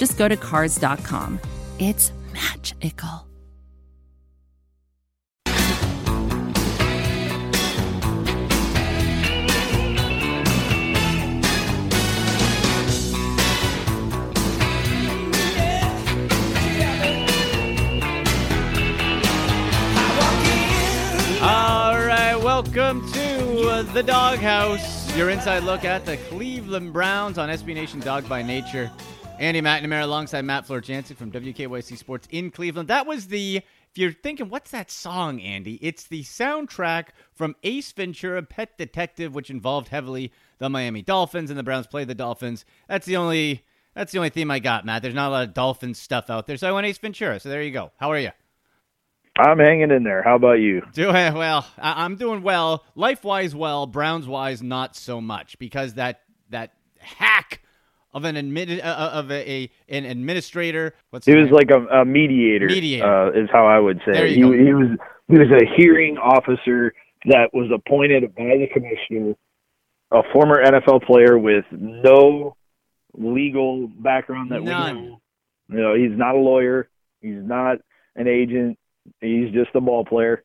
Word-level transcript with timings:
just 0.00 0.16
go 0.16 0.26
to 0.26 0.36
Cars.com. 0.36 1.38
It's 1.78 2.10
magical. 2.32 3.06
All 21.42 21.98
right, 21.98 22.36
welcome 22.36 23.06
to 23.12 23.68
uh, 23.68 23.82
the 23.92 24.02
Dawg 24.02 24.38
House, 24.38 25.14
your 25.14 25.28
inside 25.28 25.64
look 25.64 25.84
at 25.84 26.06
the 26.06 26.16
Cleveland 26.16 26.94
Browns 26.94 27.36
on 27.36 27.50
SB 27.50 27.74
Nation 27.74 28.00
Dawgs 28.00 28.26
by 28.26 28.40
Nature. 28.40 28.90
Andy 29.40 29.62
McNamara 29.62 30.02
alongside 30.02 30.44
Matt 30.44 30.66
Fleur 30.66 30.82
from 30.82 31.32
WKYC 31.32 31.96
Sports 31.96 32.28
in 32.30 32.50
Cleveland. 32.50 32.88
That 32.88 33.06
was 33.06 33.28
the, 33.28 33.56
if 33.56 33.96
you're 33.96 34.12
thinking, 34.12 34.50
what's 34.50 34.70
that 34.72 34.90
song, 34.90 35.40
Andy? 35.40 35.78
It's 35.80 36.04
the 36.04 36.22
soundtrack 36.24 37.06
from 37.32 37.56
Ace 37.62 37.90
Ventura 37.90 38.42
Pet 38.42 38.76
Detective, 38.76 39.34
which 39.34 39.48
involved 39.48 39.88
heavily 39.88 40.30
the 40.58 40.68
Miami 40.68 41.00
Dolphins, 41.00 41.48
and 41.48 41.58
the 41.58 41.62
Browns 41.62 41.86
played 41.86 42.06
the 42.06 42.14
Dolphins. 42.14 42.66
That's 42.86 43.06
the 43.06 43.16
only, 43.16 43.64
that's 43.94 44.12
the 44.12 44.18
only 44.18 44.28
theme 44.28 44.50
I 44.50 44.58
got, 44.58 44.84
Matt. 44.84 45.00
There's 45.00 45.14
not 45.14 45.30
a 45.30 45.32
lot 45.32 45.48
of 45.48 45.54
Dolphins 45.54 45.98
stuff 45.98 46.28
out 46.28 46.46
there, 46.46 46.58
so 46.58 46.68
I 46.68 46.72
went 46.72 46.86
Ace 46.86 46.98
Ventura. 46.98 47.40
So 47.40 47.48
there 47.48 47.62
you 47.62 47.70
go. 47.72 47.92
How 47.96 48.12
are 48.12 48.18
you? 48.18 48.32
I'm 49.38 49.58
hanging 49.58 49.90
in 49.90 50.04
there. 50.04 50.22
How 50.22 50.36
about 50.36 50.60
you? 50.60 50.82
Doing 50.92 51.32
well. 51.32 51.66
I- 51.78 52.04
I'm 52.04 52.16
doing 52.16 52.42
well. 52.42 52.84
Life 52.94 53.24
wise, 53.24 53.54
well. 53.54 53.86
Browns 53.86 54.26
wise, 54.26 54.62
not 54.62 54.96
so 54.96 55.18
much 55.18 55.58
because 55.58 55.94
that 55.94 56.20
that 56.50 56.74
hack 56.98 57.62
of 58.12 58.24
an 58.24 58.36
admitted 58.36 58.80
uh, 58.80 59.10
of 59.12 59.30
a, 59.30 59.50
a 59.50 59.70
an 59.88 60.04
administrator. 60.04 60.94
What's 61.10 61.26
He 61.26 61.34
was 61.34 61.46
name? 61.46 61.54
like 61.54 61.70
a, 61.70 62.00
a 62.00 62.04
mediator. 62.04 62.66
Mediator. 62.66 63.04
uh, 63.04 63.30
is 63.30 63.48
how 63.52 63.66
I 63.66 63.78
would 63.78 64.00
say. 64.06 64.30
He, 64.30 64.36
he 64.36 64.44
was 64.44 64.98
he 65.28 65.38
was 65.38 65.48
a 65.50 65.64
hearing 65.76 66.18
officer 66.18 66.92
that 67.26 67.50
was 67.52 67.70
appointed 67.74 68.34
by 68.34 68.56
the 68.58 68.68
commissioner, 68.72 69.34
a 70.10 70.22
former 70.32 70.64
NFL 70.64 71.04
player 71.06 71.38
with 71.38 71.64
no 71.70 72.56
legal 73.14 73.88
background 73.88 74.50
that 74.52 74.62
None. 74.62 74.96
we 74.96 75.02
know. 75.02 75.20
You 75.68 75.76
know, 75.76 75.94
he's 75.94 76.18
not 76.18 76.34
a 76.34 76.38
lawyer. 76.38 76.88
He's 77.20 77.42
not 77.42 77.78
an 78.16 78.26
agent. 78.26 78.78
He's 79.20 79.52
just 79.52 79.70
a 79.74 79.80
ball 79.80 80.04
player. 80.04 80.42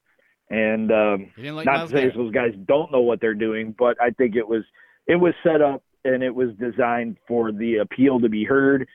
And 0.50 0.92
um, 0.92 1.32
like 1.38 1.66
not 1.66 1.90
to 1.90 1.96
say 1.96 2.12
those 2.16 2.32
guys 2.32 2.54
don't 2.68 2.92
know 2.92 3.02
what 3.02 3.20
they're 3.20 3.34
doing, 3.34 3.74
but 3.78 4.00
I 4.00 4.12
think 4.12 4.36
it 4.36 4.48
was 4.48 4.64
it 5.08 5.16
was 5.16 5.34
set 5.44 5.62
up 5.62 5.82
and 6.06 6.24
it 6.24 6.34
was 6.34 6.50
designed 6.60 7.18
for 7.28 7.52
the 7.52 7.78
appeal 7.78 8.20
to 8.20 8.30
be 8.30 8.46
heard 8.46 8.88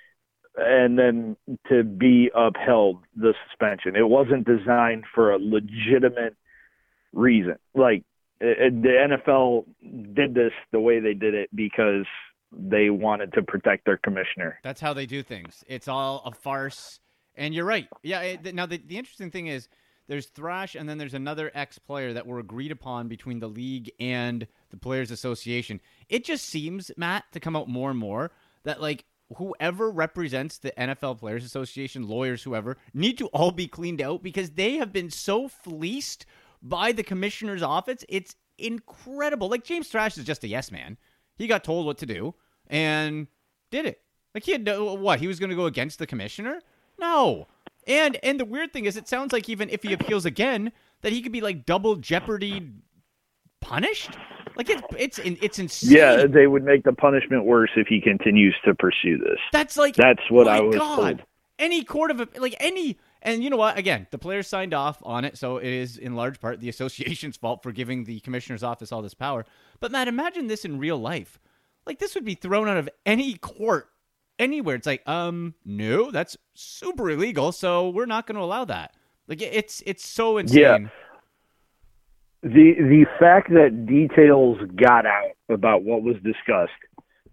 and 0.56 0.98
then 0.98 1.36
to 1.68 1.84
be 1.84 2.30
upheld 2.34 2.98
the 3.16 3.34
suspension. 3.48 3.96
It 3.96 4.08
wasn't 4.08 4.46
designed 4.46 5.04
for 5.14 5.32
a 5.32 5.38
legitimate 5.38 6.36
reason. 7.12 7.56
Like 7.74 8.04
it, 8.40 8.82
the 8.82 9.18
NFL 9.18 10.14
did 10.14 10.34
this 10.34 10.52
the 10.72 10.80
way 10.80 11.00
they 11.00 11.14
did 11.14 11.34
it 11.34 11.50
because 11.54 12.06
they 12.52 12.90
wanted 12.90 13.32
to 13.34 13.42
protect 13.42 13.84
their 13.84 13.98
commissioner. 13.98 14.58
That's 14.62 14.80
how 14.80 14.92
they 14.92 15.06
do 15.06 15.22
things. 15.22 15.64
It's 15.68 15.88
all 15.88 16.22
a 16.24 16.32
farce. 16.32 17.00
And 17.36 17.54
you're 17.54 17.64
right. 17.64 17.88
Yeah. 18.02 18.20
It, 18.22 18.54
now 18.54 18.66
the 18.66 18.78
the 18.78 18.98
interesting 18.98 19.30
thing 19.30 19.46
is 19.46 19.68
there's 20.10 20.26
Thrash 20.26 20.74
and 20.74 20.88
then 20.88 20.98
there's 20.98 21.14
another 21.14 21.52
ex 21.54 21.78
player 21.78 22.12
that 22.14 22.26
were 22.26 22.40
agreed 22.40 22.72
upon 22.72 23.06
between 23.06 23.38
the 23.38 23.46
league 23.46 23.92
and 24.00 24.44
the 24.70 24.76
Players 24.76 25.12
Association. 25.12 25.80
It 26.08 26.24
just 26.24 26.46
seems, 26.46 26.90
Matt, 26.96 27.26
to 27.30 27.38
come 27.38 27.54
out 27.54 27.68
more 27.68 27.90
and 27.90 27.98
more 27.98 28.32
that 28.64 28.82
like 28.82 29.04
whoever 29.36 29.88
represents 29.88 30.58
the 30.58 30.72
NFL 30.72 31.20
Players 31.20 31.44
Association, 31.44 32.08
lawyers, 32.08 32.42
whoever, 32.42 32.76
need 32.92 33.18
to 33.18 33.28
all 33.28 33.52
be 33.52 33.68
cleaned 33.68 34.02
out 34.02 34.20
because 34.20 34.50
they 34.50 34.78
have 34.78 34.92
been 34.92 35.10
so 35.10 35.46
fleeced 35.46 36.26
by 36.60 36.90
the 36.90 37.04
commissioner's 37.04 37.62
office. 37.62 38.04
It's 38.08 38.34
incredible. 38.58 39.48
Like 39.48 39.62
James 39.62 39.86
Thrash 39.86 40.18
is 40.18 40.24
just 40.24 40.42
a 40.42 40.48
yes 40.48 40.72
man. 40.72 40.98
He 41.36 41.46
got 41.46 41.62
told 41.62 41.86
what 41.86 41.98
to 41.98 42.06
do 42.06 42.34
and 42.66 43.28
did 43.70 43.86
it. 43.86 44.00
Like 44.34 44.42
he 44.42 44.50
had 44.50 44.64
no 44.64 44.92
what? 44.94 45.20
He 45.20 45.28
was 45.28 45.38
going 45.38 45.50
to 45.50 45.56
go 45.56 45.66
against 45.66 46.00
the 46.00 46.06
commissioner? 46.08 46.60
No. 46.98 47.46
And 47.90 48.16
and 48.22 48.38
the 48.38 48.44
weird 48.44 48.72
thing 48.72 48.84
is, 48.84 48.96
it 48.96 49.08
sounds 49.08 49.32
like 49.32 49.48
even 49.48 49.68
if 49.68 49.82
he 49.82 49.92
appeals 49.92 50.24
again, 50.24 50.70
that 51.02 51.12
he 51.12 51.20
could 51.20 51.32
be 51.32 51.40
like 51.40 51.66
double 51.66 51.96
jeopardy 51.96 52.70
punished. 53.60 54.16
Like 54.56 54.70
it's 54.70 54.82
it's 54.96 55.18
it's 55.18 55.58
insane. 55.58 55.96
Yeah, 55.96 56.26
they 56.26 56.46
would 56.46 56.62
make 56.62 56.84
the 56.84 56.92
punishment 56.92 57.44
worse 57.44 57.70
if 57.76 57.88
he 57.88 58.00
continues 58.00 58.54
to 58.64 58.74
pursue 58.76 59.18
this. 59.18 59.38
That's 59.52 59.76
like 59.76 59.96
That's 59.96 60.22
what 60.30 60.46
I 60.46 60.60
was 60.60 60.76
God. 60.76 60.96
told. 60.96 61.22
Any 61.58 61.82
court 61.82 62.12
of 62.12 62.28
like 62.38 62.54
any 62.60 62.96
and 63.22 63.42
you 63.42 63.50
know 63.50 63.56
what? 63.56 63.76
Again, 63.76 64.06
the 64.12 64.18
players 64.18 64.46
signed 64.46 64.72
off 64.72 65.02
on 65.02 65.24
it, 65.24 65.36
so 65.36 65.56
it 65.58 65.66
is 65.66 65.98
in 65.98 66.14
large 66.14 66.40
part 66.40 66.60
the 66.60 66.68
association's 66.68 67.36
fault 67.36 67.62
for 67.62 67.72
giving 67.72 68.04
the 68.04 68.20
commissioner's 68.20 68.62
office 68.62 68.92
all 68.92 69.02
this 69.02 69.14
power. 69.14 69.44
But 69.80 69.90
Matt, 69.90 70.06
imagine 70.06 70.46
this 70.46 70.64
in 70.64 70.78
real 70.78 70.96
life. 70.96 71.40
Like 71.86 71.98
this 71.98 72.14
would 72.14 72.24
be 72.24 72.34
thrown 72.34 72.68
out 72.68 72.76
of 72.76 72.88
any 73.04 73.34
court 73.34 73.88
anywhere. 74.40 74.74
It's 74.76 74.86
like, 74.86 75.06
um, 75.08 75.54
no, 75.64 76.10
that's 76.10 76.36
super 76.54 77.10
illegal, 77.10 77.52
so 77.52 77.90
we're 77.90 78.06
not 78.06 78.26
going 78.26 78.36
to 78.36 78.42
allow 78.42 78.64
that. 78.64 78.94
Like 79.28 79.40
it's 79.42 79.80
it's 79.86 80.04
so 80.04 80.38
insane. 80.38 80.60
Yeah. 80.60 80.78
the 82.42 82.74
the 82.78 83.06
fact 83.20 83.50
that 83.50 83.86
details 83.86 84.58
got 84.74 85.06
out 85.06 85.32
about 85.48 85.84
what 85.84 86.02
was 86.02 86.16
discussed 86.24 86.72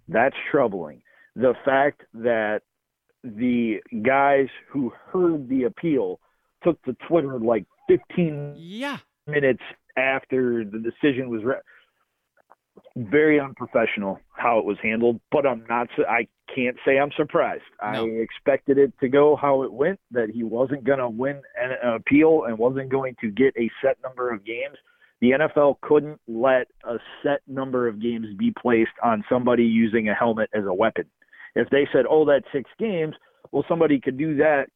that's 0.10 0.36
troubling 0.52 1.02
the 1.36 1.54
fact 1.66 2.02
that 2.14 2.62
the 3.24 3.78
guys 4.04 4.48
who 4.70 4.92
heard 5.12 5.50
the 5.50 5.64
appeal 5.64 6.20
took 6.64 6.82
to 6.84 6.96
twitter 7.08 7.40
like 7.40 7.66
15 7.88 8.54
Yeah. 8.58 8.98
minutes 9.26 9.64
after 9.98 10.64
the 10.64 10.80
decision 10.80 11.30
was 11.30 11.44
re- 11.44 11.56
very 12.96 13.40
unprofessional 13.40 14.20
how 14.36 14.60
it 14.60 14.66
was 14.66 14.78
handled 14.82 15.20
but 15.32 15.46
i'm 15.46 15.64
not 15.70 15.88
i 16.10 16.28
can't 16.54 16.78
say 16.86 16.98
i'm 16.98 17.12
surprised. 17.16 17.64
I 17.82 18.00
expected 18.00 18.78
it 18.78 18.94
to 19.02 19.10
go 19.10 19.36
how 19.36 19.64
it 19.64 19.72
went 19.72 20.00
that 20.12 20.30
he 20.30 20.44
wasn't 20.44 20.86
going 20.86 21.00
to 21.00 21.10
win 21.10 21.42
an, 21.62 21.72
an 21.84 21.94
appeal 21.96 22.44
and 22.48 22.58
wasn't 22.58 22.90
going 22.90 23.16
to 23.22 23.30
get 23.30 23.54
a 23.58 23.70
set 23.84 23.98
number 24.02 24.32
of 24.32 24.46
games. 24.46 24.78
The 25.20 25.32
nfl 25.32 25.76
couldn't 25.82 26.20
let 26.28 26.68
a 26.84 26.98
set 27.24 27.42
number 27.48 27.88
of 27.88 28.02
games 28.02 28.28
be 28.38 28.54
placed 28.60 28.92
on 29.04 29.26
somebody 29.30 29.64
using 29.64 30.10
a 30.10 30.16
helmet 30.16 30.50
as 30.54 30.64
a 30.66 30.74
weapon. 30.74 31.06
If 31.56 31.70
they 31.70 31.88
said 31.92 32.06
oh 32.10 32.26
that's 32.26 32.46
six 32.54 32.70
games 32.80 33.16
well 33.52 33.66
somebody 33.68 34.00
could 34.00 34.18
do 34.18 34.38
that 34.38 34.68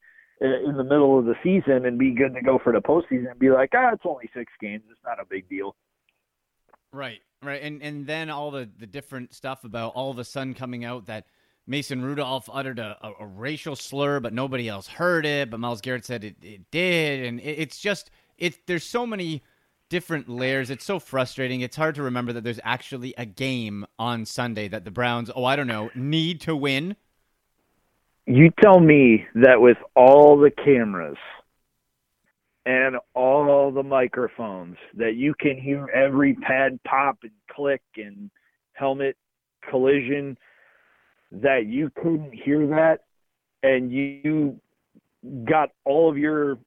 uh, 0.41 0.69
in 0.69 0.75
the 0.75 0.83
middle 0.83 1.19
of 1.19 1.25
the 1.25 1.35
season 1.43 1.85
and 1.85 1.99
be 1.99 2.11
good 2.11 2.33
to 2.33 2.41
go 2.41 2.59
for 2.63 2.73
the 2.73 2.79
postseason 2.79 3.29
and 3.29 3.39
be 3.39 3.51
like, 3.51 3.69
ah, 3.75 3.91
it's 3.93 4.03
only 4.05 4.29
six 4.35 4.51
games. 4.59 4.81
It's 4.89 4.99
not 5.05 5.19
a 5.19 5.25
big 5.25 5.47
deal. 5.47 5.75
Right, 6.91 7.19
right, 7.43 7.61
and 7.61 7.81
and 7.81 8.05
then 8.05 8.29
all 8.29 8.51
the 8.51 8.69
the 8.77 8.87
different 8.87 9.33
stuff 9.33 9.63
about 9.63 9.93
all 9.95 10.11
of 10.11 10.19
a 10.19 10.23
sudden 10.23 10.53
coming 10.53 10.85
out 10.85 11.07
that 11.07 11.25
Mason 11.67 12.01
Rudolph 12.01 12.49
uttered 12.51 12.79
a, 12.79 12.97
a, 13.01 13.23
a 13.23 13.25
racial 13.25 13.75
slur, 13.75 14.19
but 14.19 14.33
nobody 14.33 14.67
else 14.67 14.87
heard 14.87 15.25
it. 15.25 15.49
But 15.49 15.59
Myles 15.59 15.81
Garrett 15.81 16.05
said 16.05 16.23
it, 16.23 16.35
it 16.41 16.69
did, 16.71 17.25
and 17.25 17.39
it, 17.39 17.59
it's 17.59 17.79
just 17.79 18.11
it. 18.37 18.65
There's 18.67 18.83
so 18.83 19.05
many 19.05 19.43
different 19.89 20.29
layers. 20.29 20.69
It's 20.69 20.85
so 20.85 20.99
frustrating. 20.99 21.61
It's 21.61 21.75
hard 21.75 21.95
to 21.95 22.03
remember 22.03 22.33
that 22.33 22.43
there's 22.43 22.59
actually 22.63 23.13
a 23.17 23.25
game 23.25 23.85
on 23.99 24.25
Sunday 24.25 24.67
that 24.69 24.85
the 24.85 24.91
Browns, 24.91 25.29
oh 25.35 25.45
I 25.45 25.55
don't 25.55 25.67
know, 25.67 25.89
need 25.95 26.41
to 26.41 26.55
win. 26.55 26.95
You 28.25 28.51
tell 28.61 28.79
me 28.79 29.25
that 29.35 29.61
with 29.61 29.77
all 29.95 30.37
the 30.37 30.51
cameras 30.51 31.17
and 32.65 32.95
all 33.15 33.71
the 33.71 33.83
microphones 33.83 34.77
that 34.95 35.15
you 35.15 35.33
can 35.39 35.59
hear 35.59 35.87
every 35.89 36.35
pad 36.35 36.79
pop 36.83 37.17
and 37.23 37.31
click 37.49 37.81
and 37.97 38.29
helmet 38.73 39.17
collision 39.69 40.37
that 41.31 41.65
you 41.65 41.89
couldn't 41.95 42.33
hear 42.33 42.67
that 42.67 42.99
and 43.63 43.91
you 43.91 44.59
got 45.47 45.69
all 45.85 46.09
of 46.09 46.17
your 46.17 46.57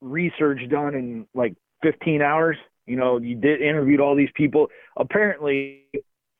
research 0.00 0.60
done 0.70 0.94
in 0.94 1.26
like 1.34 1.54
15 1.82 2.22
hours. 2.22 2.56
You 2.86 2.96
know 2.96 3.18
you 3.18 3.34
did 3.34 3.62
interviewed 3.62 4.00
all 4.00 4.14
these 4.14 4.30
people. 4.34 4.68
Apparently 4.96 5.84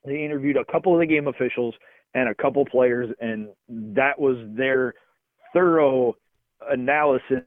they 0.05 0.25
interviewed 0.25 0.57
a 0.57 0.65
couple 0.71 0.95
of 0.95 1.01
the 1.01 1.07
game 1.07 1.27
officials 1.27 1.75
and 2.15 2.29
a 2.29 2.35
couple 2.35 2.65
players 2.67 3.11
and 3.21 3.49
that 3.69 4.19
was 4.19 4.37
their 4.57 4.95
thorough 5.53 6.15
analysis 6.71 7.43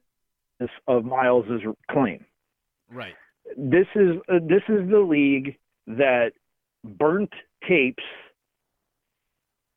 of 0.88 1.04
Myles's 1.04 1.62
claim. 1.92 2.26
Right. 2.92 3.14
This 3.56 3.88
is 3.96 4.16
uh, 4.30 4.40
this 4.48 4.64
is 4.68 4.90
the 4.90 5.00
league 5.00 5.58
that 5.88 6.32
burnt 6.84 7.32
tapes 7.68 8.04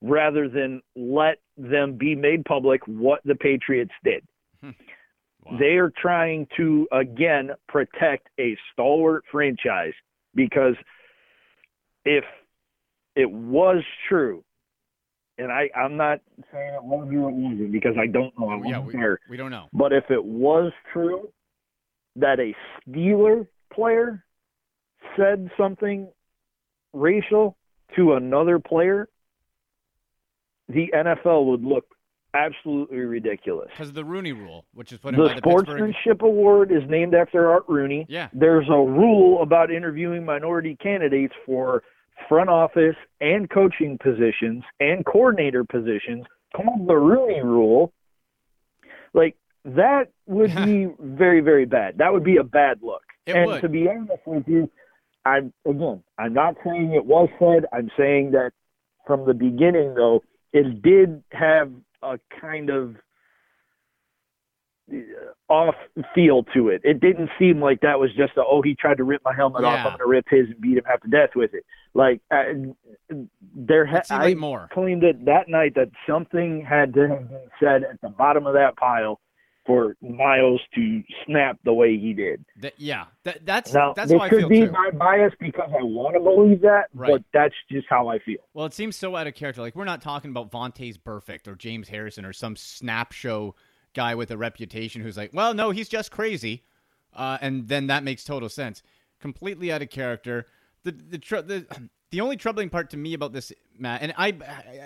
rather 0.02 0.48
than 0.48 0.80
let 0.96 1.38
them 1.56 1.96
be 1.96 2.14
made 2.14 2.44
public 2.44 2.80
what 2.86 3.20
the 3.24 3.34
Patriots 3.34 3.92
did. 4.02 4.24
Wow. 4.62 5.56
They 5.58 5.76
are 5.76 5.92
trying 5.96 6.46
to 6.56 6.86
again 6.92 7.50
protect 7.68 8.28
a 8.38 8.56
stalwart 8.72 9.24
franchise 9.30 9.94
because 10.34 10.74
if 12.04 12.24
it 13.16 13.30
was 13.30 13.82
true, 14.08 14.44
and 15.40 15.50
I, 15.52 15.68
I'm 15.76 15.96
not 15.96 16.20
saying 16.52 16.74
it 16.74 16.84
was 16.84 17.08
or 17.08 17.28
it 17.30 17.34
wasn't 17.34 17.72
because 17.72 17.94
I 17.98 18.06
don't 18.06 18.38
know. 18.38 18.48
I 18.48 18.54
Oh, 18.54 18.62
yeah, 18.64 18.78
wasn't 18.78 18.86
we, 18.86 18.92
there. 19.00 19.18
we 19.30 19.36
don't 19.36 19.50
know. 19.50 19.66
But 19.72 19.92
if 19.92 20.04
it 20.10 20.22
was 20.24 20.72
true 20.92 21.28
that 22.16 22.38
a 22.40 22.54
Steeler 22.88 23.46
player 23.72 24.24
said 25.16 25.50
something 25.56 26.08
racial 26.92 27.56
to 27.96 28.14
another 28.14 28.58
player, 28.58 29.08
the 30.68 30.88
NFL 30.94 31.46
would 31.46 31.64
look 31.64 31.84
absolutely 32.34 32.98
ridiculous. 32.98 33.68
Because 33.72 33.88
of 33.88 33.94
the 33.94 34.04
Rooney 34.04 34.32
Rule, 34.32 34.64
which 34.74 34.92
is 34.92 34.98
put 34.98 35.14
in 35.14 35.20
The 35.20 35.26
by 35.28 35.34
the 35.34 35.42
Pittsburgh. 35.42 35.66
Sportsmanship 35.66 36.22
Award 36.22 36.70
is 36.70 36.82
named 36.88 37.14
after 37.14 37.50
Art 37.50 37.64
Rooney. 37.68 38.06
Yeah. 38.08 38.28
There's 38.32 38.68
a 38.68 38.78
rule 38.78 39.42
about 39.42 39.72
interviewing 39.72 40.24
minority 40.24 40.76
candidates 40.80 41.34
for 41.44 41.82
front 42.28 42.50
office 42.50 42.96
and 43.20 43.48
coaching 43.50 43.98
positions 44.02 44.64
and 44.78 45.04
coordinator 45.04 45.64
positions 45.64 46.26
called 46.54 46.86
the 46.86 46.96
Rooney 46.96 47.42
Rule. 47.42 47.92
Like 49.14 49.36
that 49.64 50.10
would 50.26 50.54
be 50.54 50.88
very, 51.00 51.40
very 51.40 51.66
bad. 51.66 51.98
That 51.98 52.12
would 52.12 52.24
be 52.24 52.36
a 52.36 52.44
bad 52.44 52.78
look. 52.82 53.02
It 53.26 53.36
and 53.36 53.46
would. 53.46 53.60
to 53.62 53.68
be 53.68 53.88
honest 53.88 54.26
with 54.26 54.46
you, 54.46 54.70
I'm 55.24 55.52
again, 55.66 56.02
I'm 56.18 56.32
not 56.32 56.56
saying 56.64 56.92
it 56.92 57.04
was 57.04 57.28
said. 57.38 57.66
I'm 57.72 57.90
saying 57.96 58.32
that 58.32 58.52
from 59.06 59.26
the 59.26 59.34
beginning, 59.34 59.94
though, 59.94 60.22
it 60.52 60.82
did 60.82 61.22
have 61.32 61.70
a 62.02 62.18
kind 62.40 62.70
of 62.70 62.96
off 65.48 65.74
feel 66.14 66.44
to 66.54 66.68
it. 66.68 66.80
It 66.84 67.00
didn't 67.00 67.30
seem 67.38 67.60
like 67.60 67.80
that 67.80 67.98
was 67.98 68.10
just 68.16 68.36
a 68.36 68.42
oh 68.44 68.62
he 68.62 68.74
tried 68.74 68.98
to 68.98 69.04
rip 69.04 69.22
my 69.24 69.34
helmet 69.34 69.64
off. 69.64 69.84
I'm 69.86 69.92
gonna 69.92 70.06
rip 70.06 70.26
his 70.28 70.46
and 70.48 70.60
beat 70.60 70.76
him 70.78 70.84
half 70.84 71.00
to 71.02 71.08
death 71.08 71.30
with 71.34 71.54
it. 71.54 71.64
Like 71.94 72.20
uh, 72.30 72.44
there 73.54 73.86
ha- 73.86 74.02
I 74.10 74.18
like 74.24 74.36
more. 74.36 74.68
claimed 74.72 75.02
it 75.04 75.24
that 75.24 75.48
night 75.48 75.74
that 75.74 75.90
something 76.08 76.64
had 76.68 76.94
to 76.94 77.08
have 77.08 77.28
been 77.28 77.40
said 77.62 77.82
at 77.84 78.00
the 78.00 78.08
bottom 78.10 78.46
of 78.46 78.54
that 78.54 78.76
pile 78.76 79.20
for 79.66 79.94
Myles 80.00 80.60
to 80.74 81.02
snap 81.26 81.58
the 81.64 81.72
way 81.72 81.98
he 81.98 82.14
did. 82.14 82.44
That, 82.60 82.72
yeah, 82.78 83.04
that, 83.24 83.44
that's 83.44 83.72
Now 83.74 83.92
that's 83.92 84.10
how 84.10 84.18
I 84.20 84.28
could 84.30 84.40
feel 84.40 84.48
be 84.48 84.60
too. 84.66 84.70
my 84.72 84.90
bias 84.90 85.32
because 85.38 85.68
I 85.70 85.82
want 85.82 86.14
to 86.14 86.20
believe 86.20 86.62
that, 86.62 86.84
Right. 86.94 87.10
but 87.10 87.22
that's 87.34 87.54
just 87.70 87.86
how 87.90 88.08
I 88.08 88.18
feel. 88.20 88.38
Well, 88.54 88.66
it 88.66 88.72
seems 88.72 88.96
so 88.96 89.14
out 89.16 89.26
of 89.26 89.34
character. 89.34 89.60
Like 89.60 89.76
we're 89.76 89.84
not 89.84 90.00
talking 90.00 90.30
about 90.30 90.50
Vontaze 90.50 90.96
Burfict 90.98 91.46
or 91.46 91.56
James 91.56 91.88
Harrison 91.88 92.24
or 92.24 92.32
some 92.32 92.56
snap 92.56 93.12
show 93.12 93.54
guy 93.94 94.14
with 94.14 94.30
a 94.30 94.36
reputation 94.36 95.02
who's 95.02 95.16
like, 95.16 95.30
well, 95.32 95.54
no, 95.54 95.70
he's 95.70 95.88
just 95.88 96.10
crazy, 96.10 96.64
uh, 97.14 97.38
and 97.40 97.68
then 97.68 97.86
that 97.88 98.04
makes 98.04 98.24
total 98.24 98.48
sense. 98.48 98.82
Completely 99.20 99.70
out 99.72 99.82
of 99.82 99.90
character. 99.90 100.46
The 100.84 100.92
the 100.92 101.18
tr- 101.18 101.38
the 101.38 101.66
the 102.10 102.20
only 102.20 102.36
troubling 102.36 102.70
part 102.70 102.90
to 102.90 102.96
me 102.96 103.14
about 103.14 103.32
this, 103.32 103.52
Matt, 103.78 104.02
and 104.02 104.14
I 104.16 104.34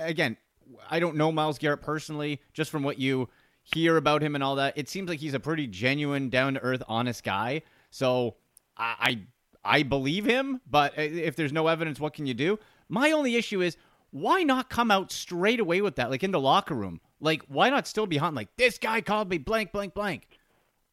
again, 0.00 0.36
I 0.90 1.00
don't 1.00 1.16
know 1.16 1.30
Myles 1.32 1.58
Garrett 1.58 1.82
personally, 1.82 2.40
just 2.52 2.70
from 2.70 2.82
what 2.82 2.98
you 2.98 3.28
hear 3.62 3.96
about 3.96 4.22
him 4.22 4.34
and 4.34 4.44
all 4.44 4.56
that. 4.56 4.76
It 4.76 4.88
seems 4.88 5.08
like 5.08 5.20
he's 5.20 5.34
a 5.34 5.40
pretty 5.40 5.66
genuine, 5.66 6.28
down 6.28 6.54
to 6.54 6.60
earth, 6.60 6.82
honest 6.86 7.24
guy. 7.24 7.62
So 7.90 8.36
I, 8.76 8.94
I 9.64 9.78
I 9.78 9.82
believe 9.82 10.24
him, 10.26 10.60
but 10.70 10.92
if 10.98 11.36
there's 11.36 11.52
no 11.52 11.68
evidence, 11.68 11.98
what 11.98 12.12
can 12.12 12.26
you 12.26 12.34
do? 12.34 12.58
My 12.88 13.12
only 13.12 13.36
issue 13.36 13.62
is 13.62 13.76
why 14.10 14.42
not 14.42 14.68
come 14.68 14.90
out 14.90 15.10
straight 15.10 15.58
away 15.58 15.80
with 15.80 15.96
that, 15.96 16.10
like 16.10 16.22
in 16.22 16.30
the 16.30 16.40
locker 16.40 16.74
room? 16.74 17.00
Like, 17.24 17.42
why 17.48 17.70
not 17.70 17.86
still 17.86 18.06
be 18.06 18.18
hunting? 18.18 18.36
Like, 18.36 18.54
this 18.56 18.76
guy 18.76 19.00
called 19.00 19.30
me 19.30 19.38
blank, 19.38 19.72
blank, 19.72 19.94
blank. 19.94 20.28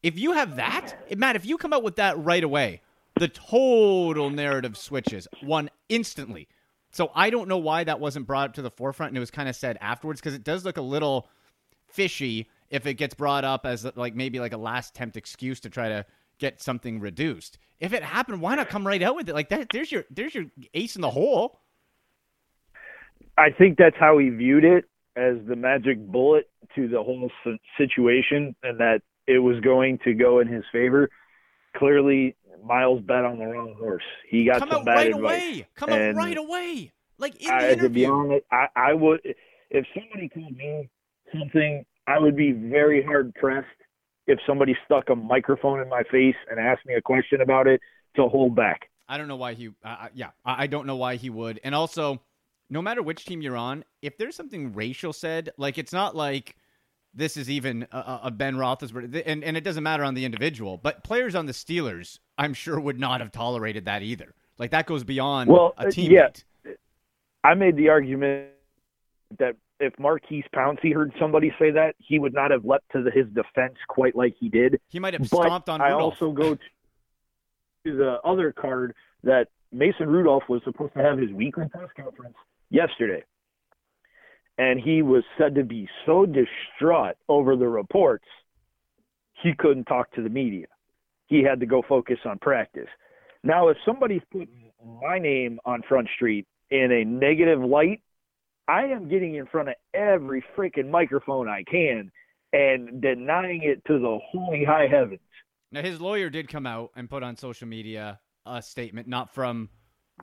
If 0.02 0.18
you 0.18 0.32
have 0.32 0.56
that, 0.56 0.94
Matt, 1.16 1.36
if 1.36 1.44
you 1.44 1.58
come 1.58 1.74
out 1.74 1.82
with 1.82 1.96
that 1.96 2.18
right 2.18 2.42
away, 2.42 2.80
the 3.16 3.28
total 3.28 4.30
narrative 4.30 4.76
switches 4.78 5.28
one 5.42 5.68
instantly. 5.90 6.48
So 6.90 7.10
I 7.14 7.28
don't 7.28 7.48
know 7.48 7.58
why 7.58 7.84
that 7.84 8.00
wasn't 8.00 8.26
brought 8.26 8.48
up 8.48 8.54
to 8.54 8.62
the 8.62 8.70
forefront 8.70 9.10
and 9.10 9.16
it 9.18 9.20
was 9.20 9.30
kind 9.30 9.48
of 9.48 9.54
said 9.54 9.76
afterwards 9.80 10.20
because 10.20 10.34
it 10.34 10.42
does 10.42 10.64
look 10.64 10.78
a 10.78 10.82
little 10.82 11.28
fishy 11.86 12.48
if 12.70 12.86
it 12.86 12.94
gets 12.94 13.14
brought 13.14 13.44
up 13.44 13.66
as 13.66 13.84
like 13.96 14.14
maybe 14.14 14.40
like 14.40 14.54
a 14.54 14.58
last 14.58 14.90
attempt 14.90 15.16
excuse 15.16 15.60
to 15.60 15.70
try 15.70 15.88
to 15.88 16.06
get 16.38 16.62
something 16.62 16.98
reduced. 16.98 17.58
If 17.78 17.92
it 17.92 18.02
happened, 18.02 18.40
why 18.40 18.54
not 18.54 18.68
come 18.68 18.86
right 18.86 19.02
out 19.02 19.16
with 19.16 19.28
it? 19.28 19.34
Like 19.34 19.50
that 19.50 19.68
there's 19.72 19.92
your 19.92 20.04
there's 20.10 20.34
your 20.34 20.46
ace 20.72 20.96
in 20.96 21.02
the 21.02 21.10
hole. 21.10 21.60
I 23.38 23.50
think 23.50 23.78
that's 23.78 23.96
how 23.98 24.18
he 24.18 24.30
viewed 24.30 24.64
it 24.64 24.86
as 25.16 25.36
the 25.46 25.56
magic 25.56 25.98
bullet 25.98 26.48
to 26.74 26.88
the 26.88 27.02
whole 27.02 27.30
situation, 27.78 28.54
and 28.62 28.78
that 28.80 29.02
it 29.26 29.38
was 29.38 29.60
going 29.60 29.98
to 30.04 30.14
go 30.14 30.40
in 30.40 30.48
his 30.48 30.64
favor. 30.72 31.08
Clearly, 31.76 32.36
Myles 32.64 33.00
bet 33.02 33.24
on 33.24 33.38
the 33.38 33.46
wrong 33.46 33.74
horse. 33.78 34.02
He 34.28 34.44
got 34.44 34.58
Come 34.60 34.70
some 34.70 34.78
out 34.80 34.84
bad 34.86 34.94
right 34.96 35.06
advice. 35.14 35.22
away. 35.42 35.66
Come 35.74 35.90
out 35.90 36.00
And 36.00 36.16
right 36.16 36.36
away. 36.36 36.92
Like 37.18 37.36
in 37.40 37.46
the 37.46 37.70
I, 37.70 37.74
to 37.74 37.88
be 37.88 38.04
honest, 38.06 38.44
I, 38.50 38.66
I 38.74 38.94
would 38.94 39.20
if 39.70 39.86
somebody 39.94 40.28
told 40.28 40.56
me 40.56 40.88
something, 41.32 41.84
I 42.06 42.18
would 42.18 42.36
be 42.36 42.52
very 42.52 43.02
hard 43.02 43.34
pressed 43.34 43.66
if 44.26 44.38
somebody 44.46 44.76
stuck 44.84 45.08
a 45.08 45.16
microphone 45.16 45.80
in 45.80 45.88
my 45.88 46.02
face 46.10 46.34
and 46.50 46.60
asked 46.60 46.84
me 46.86 46.94
a 46.94 47.00
question 47.02 47.40
about 47.40 47.66
it 47.66 47.80
to 48.16 48.28
hold 48.28 48.54
back. 48.54 48.88
I 49.08 49.18
don't 49.18 49.28
know 49.28 49.36
why 49.36 49.54
he. 49.54 49.70
Uh, 49.84 50.08
yeah, 50.14 50.30
I, 50.44 50.64
I 50.64 50.66
don't 50.66 50.86
know 50.86 50.96
why 50.96 51.16
he 51.16 51.30
would. 51.30 51.60
And 51.64 51.74
also, 51.74 52.20
no 52.72 52.80
matter 52.80 53.02
which 53.02 53.26
team 53.26 53.42
you're 53.42 53.56
on, 53.56 53.84
if 54.00 54.16
there's 54.16 54.34
something 54.34 54.72
racial 54.72 55.12
said, 55.12 55.50
like 55.58 55.76
it's 55.76 55.92
not 55.92 56.16
like 56.16 56.56
this 57.14 57.36
is 57.36 57.50
even 57.50 57.86
a, 57.92 58.20
a- 58.24 58.30
Ben 58.30 58.56
Roethlisberger, 58.56 59.22
and 59.26 59.44
and 59.44 59.56
it 59.58 59.62
doesn't 59.62 59.82
matter 59.82 60.02
on 60.02 60.14
the 60.14 60.24
individual, 60.24 60.78
but 60.78 61.04
players 61.04 61.34
on 61.34 61.44
the 61.44 61.52
Steelers, 61.52 62.18
I'm 62.38 62.54
sure 62.54 62.80
would 62.80 62.98
not 62.98 63.20
have 63.20 63.30
tolerated 63.30 63.84
that 63.84 64.02
either. 64.02 64.34
Like 64.58 64.70
that 64.70 64.86
goes 64.86 65.04
beyond 65.04 65.50
Well, 65.50 65.74
a 65.76 65.82
uh, 65.82 65.84
teammate. 65.86 66.44
yeah. 66.64 66.72
I 67.44 67.54
made 67.54 67.76
the 67.76 67.90
argument 67.90 68.48
that 69.38 69.56
if 69.80 69.92
Maurkice 69.98 70.44
Pouncey 70.54 70.94
heard 70.94 71.12
somebody 71.20 71.52
say 71.58 71.72
that, 71.72 71.94
he 71.98 72.18
would 72.18 72.32
not 72.32 72.50
have 72.52 72.64
leapt 72.64 72.90
to 72.92 73.02
the, 73.02 73.10
his 73.10 73.26
defense 73.34 73.74
quite 73.88 74.14
like 74.16 74.34
he 74.38 74.48
did. 74.48 74.80
He 74.88 74.98
might 74.98 75.12
have 75.12 75.28
But 75.28 75.42
stomped 75.42 75.68
on 75.68 75.80
I 75.82 75.90
Rudolph. 75.90 76.14
also 76.22 76.32
go 76.32 76.54
to 76.54 76.60
the 77.84 78.18
other 78.24 78.52
card 78.52 78.94
that 79.24 79.48
Mason 79.72 80.08
Rudolph 80.08 80.44
was 80.48 80.62
supposed 80.64 80.94
to 80.94 81.02
have 81.02 81.18
his 81.18 81.30
weekly 81.32 81.68
press 81.68 81.88
conference 81.96 82.36
yesterday. 82.72 83.22
And 84.58 84.80
he 84.80 85.02
was 85.02 85.22
said 85.38 85.54
to 85.54 85.64
be 85.64 85.88
so 86.04 86.26
distraught 86.26 87.16
over 87.28 87.56
the 87.56 87.68
reports, 87.68 88.26
he 89.42 89.52
couldn't 89.56 89.84
talk 89.84 90.12
to 90.12 90.22
the 90.22 90.28
media. 90.28 90.66
He 91.26 91.42
had 91.42 91.60
to 91.60 91.66
go 91.66 91.82
focus 91.88 92.18
on 92.24 92.38
practice. 92.38 92.88
Now, 93.44 93.68
if 93.68 93.76
somebody's 93.84 94.22
putting 94.30 94.70
my 95.00 95.18
name 95.18 95.58
on 95.64 95.82
Front 95.88 96.08
Street 96.14 96.46
in 96.70 96.92
a 96.92 97.04
negative 97.04 97.60
light, 97.60 98.02
I 98.68 98.84
am 98.84 99.08
getting 99.08 99.34
in 99.34 99.46
front 99.46 99.68
of 99.68 99.74
every 99.94 100.44
freaking 100.56 100.90
microphone 100.90 101.48
I 101.48 101.64
can 101.64 102.10
and 102.52 103.00
denying 103.00 103.62
it 103.62 103.84
to 103.86 103.98
the 103.98 104.18
holy 104.30 104.64
high 104.64 104.86
heavens. 104.86 105.20
Now 105.72 105.82
his 105.82 106.00
lawyer 106.00 106.30
did 106.30 106.48
come 106.48 106.66
out 106.66 106.90
and 106.94 107.08
put 107.08 107.22
on 107.22 107.36
social 107.36 107.66
media 107.66 108.20
a 108.44 108.62
statement, 108.62 109.08
not 109.08 109.34
from 109.34 109.70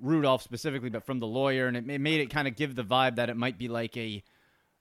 Rudolph 0.01 0.41
specifically, 0.41 0.89
but 0.89 1.03
from 1.05 1.19
the 1.19 1.27
lawyer, 1.27 1.67
and 1.67 1.75
it 1.77 1.85
ma- 1.85 1.97
made 1.97 2.21
it 2.21 2.27
kind 2.29 2.47
of 2.47 2.55
give 2.55 2.75
the 2.75 2.83
vibe 2.83 3.15
that 3.15 3.29
it 3.29 3.37
might 3.37 3.57
be 3.57 3.67
like 3.67 3.95
a, 3.97 4.23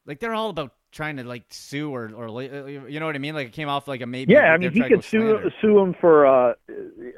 like 0.07 0.21
they're 0.21 0.35
all 0.35 0.51
about 0.51 0.73
trying 0.93 1.17
to 1.17 1.25
like 1.25 1.45
sue 1.51 1.93
or 1.95 2.11
or 2.15 2.29
uh, 2.29 2.67
you 2.67 3.01
know 3.01 3.07
what 3.07 3.15
I 3.15 3.19
mean? 3.19 3.35
Like 3.35 3.49
it 3.49 3.53
came 3.53 3.69
off 3.69 3.89
like 3.89 4.01
a 4.01 4.07
maybe. 4.07 4.33
Yeah, 4.33 4.53
I 4.53 4.57
mean, 4.59 4.73
he 4.73 4.81
could 4.83 5.05
sue 5.05 5.21
slander. 5.21 5.55
sue 5.61 5.79
him 5.79 5.95
for 6.01 6.27
uh, 6.27 6.55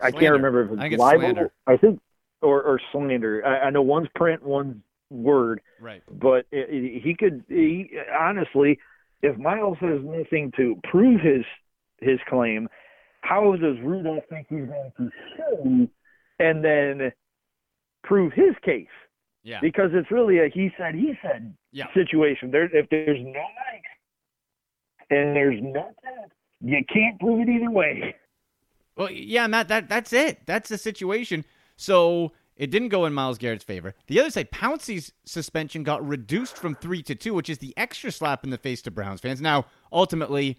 I 0.02 0.10
can't 0.10 0.32
remember 0.32 0.62
if 0.64 0.70
I 0.70 0.72
it's, 0.72 0.80
think 0.82 0.92
it's 0.94 1.00
libel. 1.00 1.20
slander. 1.20 1.52
I 1.66 1.76
think 1.76 2.00
or 2.42 2.62
or 2.62 2.80
slander. 2.92 3.44
I, 3.44 3.66
I 3.66 3.70
know 3.70 3.82
one's 3.82 4.08
print, 4.14 4.42
one's 4.42 4.76
word, 5.10 5.60
Right. 5.80 6.02
but 6.10 6.46
it, 6.52 6.68
it, 6.70 7.02
he 7.02 7.14
could 7.14 7.44
he, 7.48 7.90
honestly, 8.18 8.78
if 9.22 9.36
Myles 9.36 9.76
has 9.80 10.00
nothing 10.02 10.52
to 10.56 10.76
prove 10.84 11.20
his 11.20 11.44
his 12.00 12.18
claim, 12.28 12.68
how 13.22 13.52
does 13.56 13.76
Rudolph 13.82 14.24
think 14.30 14.46
he's 14.48 14.66
going 14.66 14.92
to 14.96 15.10
sue 15.36 15.88
and 16.38 16.64
then 16.64 17.12
prove 18.02 18.32
his 18.32 18.54
case? 18.64 18.86
Yeah. 19.42 19.60
Because 19.62 19.90
it's 19.94 20.10
really 20.10 20.38
a 20.38 20.48
he 20.52 20.70
said 20.76 20.94
he 20.94 21.14
said 21.22 21.54
Yeah. 21.72 21.86
situation. 21.94 22.50
There, 22.50 22.64
if 22.76 22.88
there's 22.90 23.18
no 23.22 23.40
mics 23.40 25.10
and 25.10 25.34
there's 25.34 25.60
no 25.62 25.92
test, 26.02 26.32
you 26.60 26.84
can't 26.92 27.18
prove 27.18 27.40
it 27.40 27.50
either 27.50 27.70
way. 27.70 28.14
Well, 28.96 29.10
yeah, 29.10 29.46
Matt. 29.46 29.68
That 29.68 29.88
that's 29.88 30.12
it. 30.12 30.40
That's 30.46 30.68
the 30.68 30.78
situation. 30.78 31.44
So 31.76 32.32
It 32.56 32.70
didn't 32.70 32.88
go 32.90 33.06
in 33.06 33.14
Myles 33.14 33.38
Garrett's 33.38 33.64
favor. 33.64 33.94
The 34.06 34.20
other 34.20 34.28
side, 34.28 34.50
Pouncey's 34.50 35.12
suspension 35.24 35.82
got 35.82 36.06
reduced 36.06 36.58
from 36.58 36.74
three 36.74 37.02
to 37.04 37.14
two, 37.14 37.32
which 37.32 37.48
is 37.48 37.56
the 37.56 37.72
extra 37.78 38.12
slap 38.12 38.44
in 38.44 38.50
the 38.50 38.58
face 38.58 38.82
to 38.82 38.90
Browns 38.90 39.22
fans. 39.22 39.40
Now, 39.40 39.64
ultimately, 39.90 40.58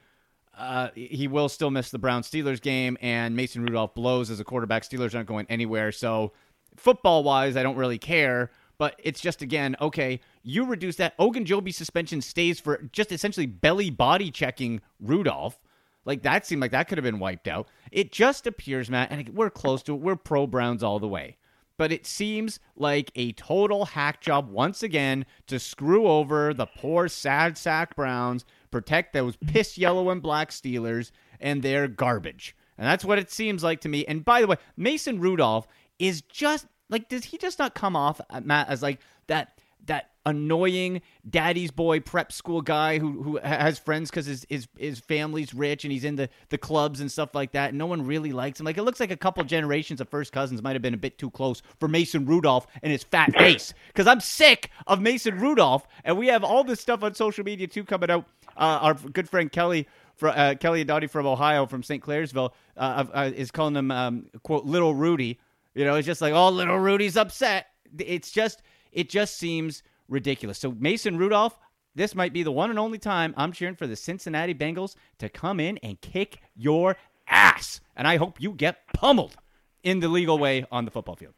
uh, 0.58 0.88
he 0.96 1.28
will 1.28 1.48
still 1.48 1.70
miss 1.70 1.92
the 1.92 2.00
Brown 2.00 2.24
Steelers 2.24 2.60
game, 2.60 2.98
and 3.02 3.36
Mason 3.36 3.62
Rudolph 3.64 3.94
blows 3.94 4.32
as 4.32 4.40
a 4.40 4.44
quarterback. 4.44 4.82
Steelers 4.82 5.14
aren't 5.14 5.28
going 5.28 5.46
anywhere. 5.48 5.92
So, 5.92 6.34
football 6.75 7.24
wise, 7.24 7.56
I 7.56 7.63
don't 7.63 7.78
really 7.78 7.98
care. 7.98 8.51
But 8.78 9.00
it's 9.04 9.22
just, 9.22 9.44
again, 9.44 9.75
okay, 9.80 10.22
you 10.42 10.66
reduce 10.66 10.96
that. 10.96 11.16
Ogunjobi 11.20 11.74
suspension 11.74 12.20
stays 12.20 12.60
for 12.60 12.90
just 12.92 13.12
essentially 13.12 13.46
belly 13.46 13.92
body 13.92 14.32
checking 14.32 14.82
Rudolph. 15.00 15.62
Like 16.04 16.24
that 16.24 16.48
seemed 16.48 16.63
like 16.63 16.72
that 16.72 16.88
could 16.88 16.98
have 16.98 17.06
been 17.06 17.20
wiped 17.20 17.48
out. 17.48 17.68
It 17.92 18.12
just 18.12 18.48
appears, 18.48 18.90
Matt, 18.90 19.12
and 19.12 19.30
we're 19.30 19.51
close 19.51 19.84
to 19.84 19.94
it. 19.94 20.01
We're 20.01 20.16
pro 20.16 20.48
Browns 20.48 20.82
all 20.82 20.98
the 20.98 21.08
way 21.08 21.38
but 21.82 21.92
it 21.92 22.06
seems 22.06 22.60
like 22.75 23.10
a 23.16 23.32
total 23.32 23.86
hack 23.86 24.22
job 24.22 24.51
once 24.51 24.84
again 24.84 25.25
to 25.48 25.58
screw 25.58 26.06
over 26.06 26.54
the 26.54 26.68
poor 26.68 27.08
sad 27.08 27.58
sack 27.58 27.96
Browns, 27.96 28.46
protect 28.70 29.13
those 29.13 29.36
piss 29.48 29.80
yellow 29.80 30.12
and 30.12 30.22
black 30.22 30.51
Steelers, 30.51 31.10
and 31.40 31.63
their 31.63 31.88
garbage. 31.88 32.56
And 32.78 32.86
that's 32.86 33.04
what 33.04 33.18
it 33.18 33.32
seems 33.32 33.63
like 33.63 33.82
to 33.82 33.90
me. 33.90 34.06
And 34.06 34.24
by 34.24 34.42
the 34.42 34.48
way, 34.48 34.58
Mason 34.78 35.20
Rudolph 35.20 35.68
is 36.01 36.22
just 36.24 36.65
like, 36.89 37.08
does 37.10 37.25
he 37.25 37.38
just 37.38 37.60
not 37.60 37.75
come 37.75 37.96
off, 37.96 38.20
uh, 38.29 38.41
Matt, 38.43 38.67
as 38.70 38.81
like 38.81 39.00
that 39.27 39.60
that 39.88 40.12
annoying 40.25 41.01
daddy's 41.27 41.72
boy 41.72 42.00
prep 42.00 42.31
school 42.31 42.62
guy 42.62 43.00
who 43.00 43.24
who 43.24 43.38
has 43.38 43.79
friends 43.79 44.12
because 44.12 44.27
his, 44.27 44.46
his 44.50 44.67
his 44.77 45.00
family's 45.00 45.53
rich 45.53 45.84
and 45.84 45.91
he's 45.91 46.03
in 46.03 46.15
the 46.15 46.29
the 46.50 46.58
clubs 46.58 47.00
and 47.00 47.12
stuff 47.12 47.34
like 47.34 47.53
that. 47.53 47.70
And 47.70 47.77
no 47.77 47.88
one 47.88 48.05
really 48.05 48.31
likes 48.31 48.60
him. 48.60 48.65
Like 48.65 48.77
it 48.77 48.84
looks 48.84 49.00
like 49.00 49.12
a 49.12 49.17
couple 49.17 49.43
generations 49.43 50.01
of 50.01 50.10
first 50.10 50.31
cousins 50.31 50.62
might 50.62 50.74
have 50.74 50.81
been 50.81 50.93
a 50.93 50.98
bit 50.98 51.17
too 51.17 51.31
close 51.31 51.62
for 51.79 51.88
Mason 51.88 52.25
Rudolph 52.25 52.67
and 52.84 52.91
his 52.91 53.03
fat 53.03 53.31
face. 53.34 53.74
Because 53.88 54.08
I'm 54.08 54.20
sick 54.20 54.70
of 54.86 55.01
Mason 55.01 55.39
Rudolph, 55.39 55.88
and 56.03 56.17
we 56.17 56.27
have 56.27 56.43
all 56.43 56.63
this 56.63 56.79
stuff 56.79 57.03
on 57.03 57.15
social 57.15 57.43
media 57.43 57.67
too 57.67 57.84
coming 57.84 58.12
out. 58.12 58.25
Uh, 58.58 58.79
our 58.81 58.93
good 58.93 59.29
friend 59.29 59.51
Kelly. 59.51 59.88
For, 60.17 60.29
uh, 60.29 60.53
Kelly 60.53 60.86
Adati 60.86 61.10
from 61.10 61.25
Ohio, 61.25 61.65
from 61.65 61.81
St. 61.81 62.03
Clairsville, 62.03 62.51
uh, 62.77 63.05
uh, 63.12 63.31
is 63.34 63.50
calling 63.50 63.75
him 63.75 63.89
um, 63.89 64.27
"quote 64.43 64.65
Little 64.65 64.93
Rudy." 64.93 65.39
You 65.74 65.86
know, 65.86 65.96
it's 65.96 66.06
just 66.06 66.22
like, 66.22 66.34
"Oh, 66.34 66.50
Little 66.50 66.80
Rudy's 66.80 67.18
upset." 67.18 67.68
It's 67.98 68.32
just, 68.32 68.62
it 68.92 69.10
just 69.10 69.38
seems 69.38 69.84
ridiculous. 70.08 70.58
So 70.60 70.72
Mason 70.72 71.18
Rudolph, 71.18 71.58
this 71.96 72.16
might 72.16 72.34
be 72.34 72.44
the 72.44 72.51
one 72.51 72.70
and 72.70 72.80
only 72.80 72.98
time 72.98 73.34
I'm 73.36 73.51
cheering 73.51 73.75
for 73.75 73.88
the 73.88 73.96
Cincinnati 73.96 74.54
Bengals 74.54 74.96
to 75.20 75.30
come 75.30 75.60
in 75.60 75.78
and 75.80 76.00
kick 76.00 76.40
your 76.56 76.96
ass. 77.28 77.82
And 77.96 78.08
I 78.08 78.18
hope 78.18 78.40
you 78.40 78.54
get 78.54 78.80
pummeled 78.94 79.36
in 79.84 80.00
the 80.00 80.08
legal 80.08 80.38
way 80.38 80.66
on 80.72 80.86
the 80.86 80.92
football 80.92 81.16
field. 81.16 81.34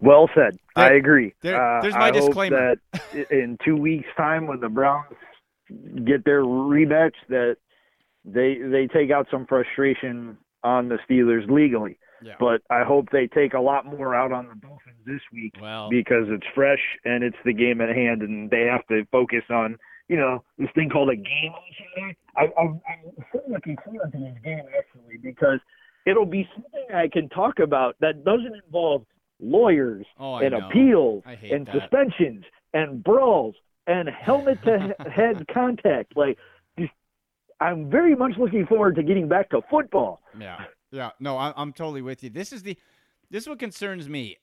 Well 0.00 0.28
said. 0.34 0.58
There, 0.76 0.84
I 0.84 0.94
agree. 0.94 1.34
There, 1.42 1.60
uh, 1.60 1.82
there's 1.82 1.94
my 1.94 2.06
I 2.06 2.10
disclaimer. 2.10 2.76
that 3.02 3.30
in 3.30 3.58
two 3.64 3.76
weeks' 3.76 4.08
time, 4.16 4.46
when 4.46 4.60
the 4.60 4.68
Browns 4.68 5.14
get 6.04 6.24
their 6.24 6.42
rematch, 6.42 7.12
that 7.28 7.56
they 8.24 8.58
they 8.62 8.86
take 8.86 9.10
out 9.10 9.26
some 9.30 9.46
frustration 9.46 10.38
on 10.64 10.88
the 10.88 10.98
Steelers 11.08 11.50
legally. 11.50 11.98
Yeah. 12.22 12.34
But 12.38 12.62
I 12.70 12.84
hope 12.84 13.08
they 13.10 13.26
take 13.26 13.54
a 13.54 13.60
lot 13.60 13.86
more 13.86 14.14
out 14.14 14.32
on 14.32 14.48
the 14.48 14.54
Dolphins 14.54 14.96
this 15.06 15.20
week 15.32 15.54
well, 15.60 15.88
because 15.88 16.26
it's 16.28 16.46
fresh 16.54 16.82
and 17.04 17.24
it's 17.24 17.36
the 17.44 17.52
game 17.52 17.80
at 17.80 17.88
hand, 17.88 18.22
and 18.22 18.50
they 18.50 18.62
have 18.62 18.86
to 18.88 19.06
focus 19.10 19.42
on 19.50 19.78
you 20.08 20.16
know 20.16 20.44
this 20.58 20.68
thing 20.74 20.90
called 20.90 21.10
a 21.10 21.16
game 21.16 21.52
on 21.52 21.62
Sunday. 21.94 22.16
I, 22.36 22.42
I'm, 22.60 22.80
I'm 22.88 23.24
so 23.32 23.40
looking 23.48 23.76
forward 23.84 24.12
to 24.12 24.18
this 24.18 24.36
game 24.44 24.62
actually 24.76 25.18
because 25.22 25.60
it'll 26.06 26.26
be 26.26 26.48
something 26.54 26.94
I 26.94 27.08
can 27.08 27.28
talk 27.28 27.58
about 27.58 27.96
that 28.00 28.24
doesn't 28.24 28.54
involve 28.66 29.04
lawyers 29.40 30.06
oh, 30.18 30.36
and 30.36 30.52
know. 30.52 30.68
appeals 30.68 31.22
and 31.26 31.66
that. 31.66 31.74
suspensions 31.74 32.44
and 32.74 33.02
brawls 33.02 33.54
and 33.86 34.08
helmet 34.08 34.62
to 34.64 34.94
head 35.14 35.44
contact. 35.52 36.16
Like, 36.16 36.38
just, 36.78 36.92
I'm 37.60 37.90
very 37.90 38.14
much 38.14 38.32
looking 38.38 38.66
forward 38.66 38.96
to 38.96 39.02
getting 39.02 39.28
back 39.28 39.50
to 39.50 39.60
football. 39.70 40.20
Yeah. 40.38 40.58
Yeah, 40.90 41.10
no, 41.20 41.36
I, 41.36 41.52
I'm 41.56 41.72
totally 41.72 42.02
with 42.02 42.22
you. 42.22 42.30
This 42.30 42.52
is 42.52 42.62
the 42.62 42.76
this 43.30 43.44
is 43.44 43.48
what 43.48 43.58
concerns 43.58 44.08
me, 44.08 44.36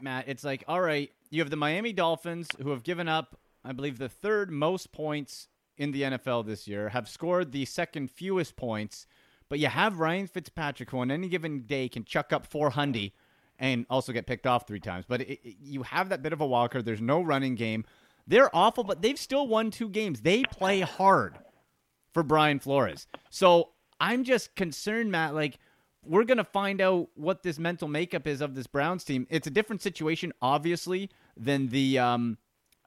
Matt. 0.00 0.28
It's 0.28 0.44
like, 0.44 0.64
all 0.68 0.80
right, 0.80 1.10
you 1.30 1.40
have 1.40 1.50
the 1.50 1.56
Miami 1.56 1.92
Dolphins 1.92 2.48
who 2.62 2.70
have 2.70 2.84
given 2.84 3.08
up, 3.08 3.38
I 3.64 3.72
believe, 3.72 3.98
the 3.98 4.08
third 4.08 4.50
most 4.50 4.92
points 4.92 5.48
in 5.76 5.92
the 5.92 6.02
NFL 6.02 6.46
this 6.46 6.68
year, 6.68 6.90
have 6.90 7.08
scored 7.08 7.52
the 7.52 7.64
second 7.64 8.10
fewest 8.10 8.54
points, 8.54 9.06
but 9.48 9.58
you 9.58 9.66
have 9.66 9.98
Ryan 9.98 10.26
Fitzpatrick 10.26 10.90
who 10.90 10.98
on 10.98 11.10
any 11.10 11.28
given 11.28 11.62
day 11.62 11.88
can 11.88 12.04
chuck 12.04 12.32
up 12.32 12.46
400 12.46 13.10
and 13.58 13.86
also 13.90 14.12
get 14.12 14.26
picked 14.26 14.46
off 14.46 14.66
three 14.66 14.80
times. 14.80 15.04
But 15.08 15.22
it, 15.22 15.40
it, 15.42 15.56
you 15.60 15.82
have 15.82 16.10
that 16.10 16.22
bit 16.22 16.32
of 16.32 16.40
a 16.40 16.46
walker. 16.46 16.82
There's 16.82 17.00
no 17.00 17.20
running 17.20 17.54
game. 17.54 17.84
They're 18.26 18.54
awful, 18.54 18.84
but 18.84 19.02
they've 19.02 19.18
still 19.18 19.46
won 19.46 19.70
two 19.70 19.88
games. 19.88 20.20
They 20.20 20.42
play 20.44 20.80
hard 20.80 21.38
for 22.12 22.22
Brian 22.22 22.58
Flores. 22.58 23.06
So 23.30 23.70
I'm 24.00 24.24
just 24.24 24.54
concerned, 24.54 25.10
Matt. 25.10 25.34
Like 25.34 25.58
we're 26.04 26.24
going 26.24 26.38
to 26.38 26.44
find 26.44 26.80
out 26.80 27.08
what 27.14 27.42
this 27.42 27.58
mental 27.58 27.88
makeup 27.88 28.26
is 28.26 28.40
of 28.40 28.54
this 28.54 28.66
Browns 28.66 29.04
team. 29.04 29.26
It's 29.30 29.46
a 29.46 29.50
different 29.50 29.82
situation, 29.82 30.32
obviously, 30.40 31.10
than 31.36 31.68
the 31.68 31.98
um, 31.98 32.38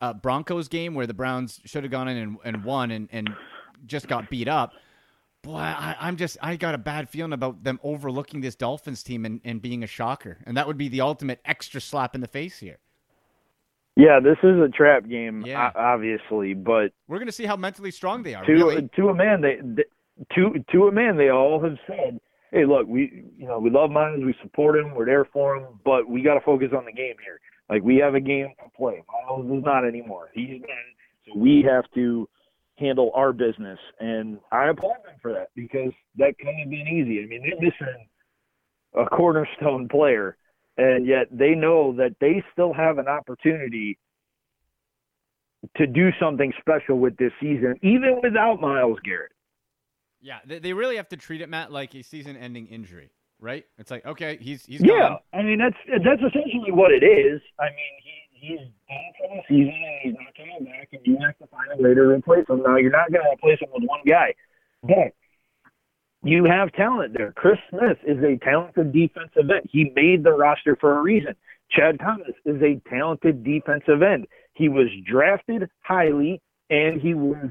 uh, 0.01 0.13
Broncos 0.13 0.67
game 0.67 0.95
where 0.95 1.07
the 1.07 1.13
Browns 1.13 1.61
should 1.65 1.83
have 1.83 1.91
gone 1.91 2.07
in 2.07 2.17
and, 2.17 2.37
and 2.43 2.63
won 2.63 2.91
and, 2.91 3.09
and 3.11 3.29
just 3.85 4.07
got 4.07 4.29
beat 4.29 4.47
up. 4.47 4.73
Boy, 5.43 5.57
I, 5.57 5.95
I'm 5.99 6.15
just, 6.15 6.37
I 6.41 6.55
got 6.55 6.73
a 6.73 6.77
bad 6.77 7.09
feeling 7.09 7.33
about 7.33 7.63
them 7.63 7.79
overlooking 7.83 8.41
this 8.41 8.55
Dolphins 8.55 9.03
team 9.03 9.25
and, 9.25 9.41
and 9.43 9.61
being 9.61 9.83
a 9.83 9.87
shocker. 9.87 10.37
And 10.45 10.55
that 10.57 10.67
would 10.67 10.77
be 10.77 10.87
the 10.87 11.01
ultimate 11.01 11.39
extra 11.45 11.81
slap 11.81 12.15
in 12.15 12.21
the 12.21 12.27
face 12.27 12.59
here. 12.59 12.77
Yeah, 13.95 14.19
this 14.19 14.37
is 14.41 14.59
a 14.59 14.69
trap 14.69 15.07
game, 15.07 15.43
Yeah. 15.45 15.71
obviously, 15.75 16.53
but 16.55 16.93
We're 17.07 17.17
going 17.17 17.27
to 17.27 17.33
see 17.33 17.45
how 17.45 17.55
mentally 17.57 17.91
strong 17.91 18.23
they 18.23 18.33
are. 18.33 18.43
to 18.43 18.51
really. 18.51 18.89
to 18.95 19.09
a 19.09 19.13
man, 19.13 19.41
they, 19.41 19.59
they 19.61 19.83
to 20.35 20.63
to 20.71 20.87
a 20.87 20.91
man, 20.91 21.17
they 21.17 21.29
all 21.29 21.61
have 21.63 21.77
said, 21.85 22.19
"Hey, 22.53 22.65
look, 22.65 22.87
we 22.87 23.25
you 23.35 23.47
know 23.47 23.57
we 23.57 23.71
love 23.71 23.89
Myles, 23.89 24.23
we 24.23 24.35
support 24.43 24.77
him, 24.77 24.93
we're 24.93 25.05
there 25.05 25.25
for 25.25 25.57
him, 25.57 25.79
but 25.83 26.07
we 26.07 26.21
got 26.21 26.35
to 26.35 26.41
focus 26.41 26.69
on 26.77 26.85
the 26.85 26.91
game 26.91 27.15
here. 27.25 27.39
Like 27.67 27.81
we 27.81 27.97
have 27.97 28.13
a 28.13 28.19
game 28.19 28.53
to 28.63 28.69
play. 28.77 29.03
Myles 29.11 29.45
is 29.47 29.65
not 29.65 29.85
anymore. 29.85 30.29
He's 30.33 30.61
so 31.25 31.35
we 31.35 31.65
have 31.67 31.85
to 31.95 32.29
handle 32.77 33.11
our 33.15 33.33
business." 33.33 33.79
And 33.99 34.39
I 34.51 34.69
applaud 34.69 35.03
them 35.03 35.15
for 35.19 35.33
that 35.33 35.49
because 35.55 35.91
that 36.17 36.37
couldn't 36.37 36.59
have 36.59 36.69
been 36.69 36.87
easy. 36.87 37.23
I 37.23 37.25
mean, 37.25 37.41
they're 37.41 37.59
missing 37.59 38.07
a 38.93 39.05
cornerstone 39.05 39.87
player, 39.87 40.37
and 40.77 41.07
yet 41.07 41.27
they 41.31 41.55
know 41.55 41.91
that 41.93 42.15
they 42.21 42.43
still 42.51 42.73
have 42.73 42.99
an 42.99 43.07
opportunity 43.07 43.97
to 45.77 45.87
do 45.87 46.11
something 46.19 46.53
special 46.59 46.99
with 46.99 47.17
this 47.17 47.31
season, 47.41 47.79
even 47.81 48.19
without 48.21 48.61
Myles 48.61 48.99
Garrett. 49.03 49.31
Yeah, 50.23 50.39
they, 50.45 50.59
they 50.59 50.73
really 50.73 50.95
have 50.95 51.09
to 51.09 51.17
treat 51.17 51.41
it, 51.41 51.49
Matt, 51.49 51.71
like 51.71 51.93
a 51.95 52.01
season-ending 52.01 52.67
injury, 52.67 53.11
right? 53.39 53.65
It's 53.77 53.91
like, 53.91 54.05
okay, 54.05 54.37
he's 54.39 54.65
he's 54.65 54.79
Yeah, 54.81 54.87
gone. 54.87 55.17
I 55.33 55.41
mean 55.43 55.59
that's 55.59 55.75
that's 56.03 56.21
essentially 56.21 56.71
what 56.71 56.91
it 56.91 57.03
is. 57.03 57.41
I 57.59 57.65
mean 57.65 57.93
he 58.01 58.47
he's 58.47 58.59
done 58.59 59.11
for 59.19 59.35
the 59.35 59.41
season 59.49 59.73
and 59.75 59.99
he's 60.01 60.13
not 60.13 60.33
coming 60.35 60.65
back, 60.65 60.89
and 60.93 61.01
you 61.05 61.17
have 61.25 61.37
to 61.39 61.47
find 61.47 61.67
a 61.77 61.83
way 61.83 61.93
to 61.93 62.01
replace 62.01 62.47
him. 62.47 62.63
Now 62.63 62.77
you're 62.77 62.91
not 62.91 63.11
going 63.11 63.23
to 63.23 63.31
replace 63.33 63.59
him 63.59 63.69
with 63.73 63.83
one 63.83 64.01
guy, 64.07 64.33
but 64.81 65.11
you 66.23 66.45
have 66.45 66.71
talent 66.71 67.13
there. 67.17 67.33
Chris 67.35 67.57
Smith 67.69 67.97
is 68.07 68.17
a 68.23 68.37
talented 68.43 68.93
defensive 68.93 69.49
end. 69.49 69.69
He 69.69 69.91
made 69.95 70.23
the 70.23 70.31
roster 70.31 70.77
for 70.79 70.97
a 70.97 71.01
reason. 71.01 71.35
Chad 71.69 71.99
Thomas 71.99 72.31
is 72.45 72.61
a 72.61 72.81
talented 72.89 73.43
defensive 73.43 74.01
end. 74.01 74.27
He 74.53 74.69
was 74.69 74.87
drafted 75.05 75.69
highly 75.81 76.41
and 76.69 77.01
he 77.01 77.13
was 77.13 77.49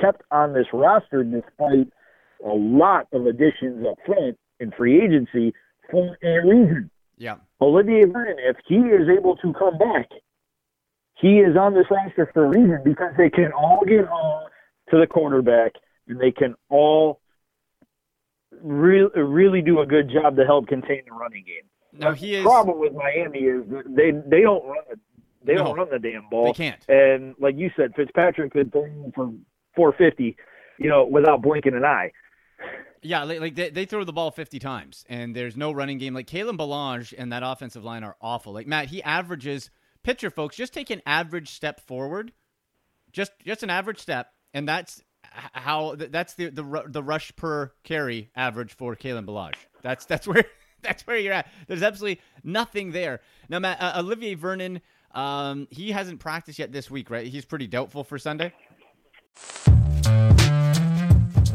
kept 0.00 0.22
on 0.30 0.52
this 0.52 0.66
roster 0.72 1.24
despite 1.24 1.88
a 2.44 2.52
lot 2.52 3.06
of 3.12 3.26
additions 3.26 3.86
up 3.86 3.98
front 4.06 4.38
in 4.60 4.70
free 4.72 5.00
agency 5.02 5.52
for 5.90 6.16
a 6.22 6.46
reason. 6.46 6.90
Yeah. 7.18 7.36
Olivier 7.60 8.04
Vernon, 8.06 8.36
if 8.38 8.56
he 8.66 8.76
is 8.76 9.08
able 9.08 9.36
to 9.36 9.52
come 9.54 9.78
back, 9.78 10.08
he 11.14 11.38
is 11.38 11.56
on 11.56 11.74
this 11.74 11.86
roster 11.90 12.30
for 12.32 12.46
a 12.46 12.48
reason 12.48 12.80
because 12.84 13.12
they 13.16 13.30
can 13.30 13.52
all 13.52 13.84
get 13.86 14.06
home 14.06 14.48
to 14.90 14.98
the 14.98 15.06
quarterback 15.06 15.72
and 16.08 16.18
they 16.20 16.32
can 16.32 16.54
all 16.68 17.20
really 18.60 19.10
really 19.20 19.62
do 19.62 19.80
a 19.80 19.86
good 19.86 20.10
job 20.10 20.36
to 20.36 20.44
help 20.44 20.66
contain 20.66 21.02
the 21.08 21.14
running 21.14 21.44
game. 21.44 21.64
Now 21.92 22.12
he 22.12 22.34
is... 22.34 22.42
The 22.42 22.48
problem 22.48 22.78
with 22.80 22.92
Miami 22.92 23.40
is 23.40 23.62
they 23.86 24.10
they 24.26 24.40
don't 24.40 24.64
run 24.66 24.78
the 24.90 24.96
they 25.44 25.54
No. 25.54 25.64
don't 25.64 25.76
run 25.76 25.88
the 25.90 25.98
damn 25.98 26.28
ball. 26.28 26.46
They 26.46 26.52
can't. 26.52 26.88
And 26.88 27.34
like 27.38 27.56
you 27.56 27.70
said, 27.76 27.94
Fitzpatrick 27.94 28.52
could 28.52 28.72
throw 28.72 28.88
for 29.14 29.32
450, 29.74 30.36
you 30.78 30.88
know, 30.88 31.04
without 31.04 31.42
blinking 31.42 31.74
an 31.74 31.84
eye. 31.84 32.12
Yeah, 33.02 33.24
like, 33.24 33.40
like 33.40 33.54
they, 33.54 33.70
they 33.70 33.84
throw 33.84 34.04
the 34.04 34.12
ball 34.12 34.30
50 34.30 34.58
times 34.58 35.04
and 35.08 35.34
there's 35.34 35.56
no 35.56 35.72
running 35.72 35.98
game. 35.98 36.14
Like 36.14 36.28
Kalen 36.28 36.56
Ballage 36.56 37.12
and 37.16 37.32
that 37.32 37.42
offensive 37.44 37.82
line 37.82 38.04
are 38.04 38.16
awful. 38.20 38.52
Like 38.52 38.66
Matt, 38.66 38.88
he 38.88 39.02
averages 39.02 39.70
pitcher 40.04 40.30
folks 40.30 40.56
just 40.56 40.72
take 40.72 40.90
an 40.90 41.02
average 41.04 41.50
step 41.50 41.80
forward, 41.80 42.32
just 43.12 43.32
just 43.44 43.62
an 43.62 43.70
average 43.70 43.98
step, 43.98 44.28
and 44.54 44.68
that's 44.68 45.02
how 45.52 45.96
that's 45.96 46.34
the 46.34 46.50
the 46.50 46.84
the 46.86 47.02
rush 47.02 47.34
per 47.34 47.72
carry 47.82 48.30
average 48.36 48.76
for 48.76 48.94
Kalen 48.94 49.26
Ballage. 49.26 49.56
That's 49.82 50.04
that's 50.04 50.26
where 50.26 50.44
That's 50.82 51.06
where 51.06 51.16
you're 51.16 51.32
at. 51.32 51.46
There's 51.68 51.82
absolutely 51.82 52.20
nothing 52.44 52.92
there. 52.92 53.20
Now, 53.48 53.60
Matt, 53.60 53.80
uh, 53.80 53.94
Olivier 53.98 54.34
Vernon, 54.34 54.80
um, 55.14 55.68
he 55.70 55.92
hasn't 55.92 56.20
practiced 56.20 56.58
yet 56.58 56.72
this 56.72 56.90
week, 56.90 57.08
right? 57.08 57.26
He's 57.26 57.44
pretty 57.44 57.66
doubtful 57.66 58.04
for 58.04 58.18
Sunday. 58.18 58.52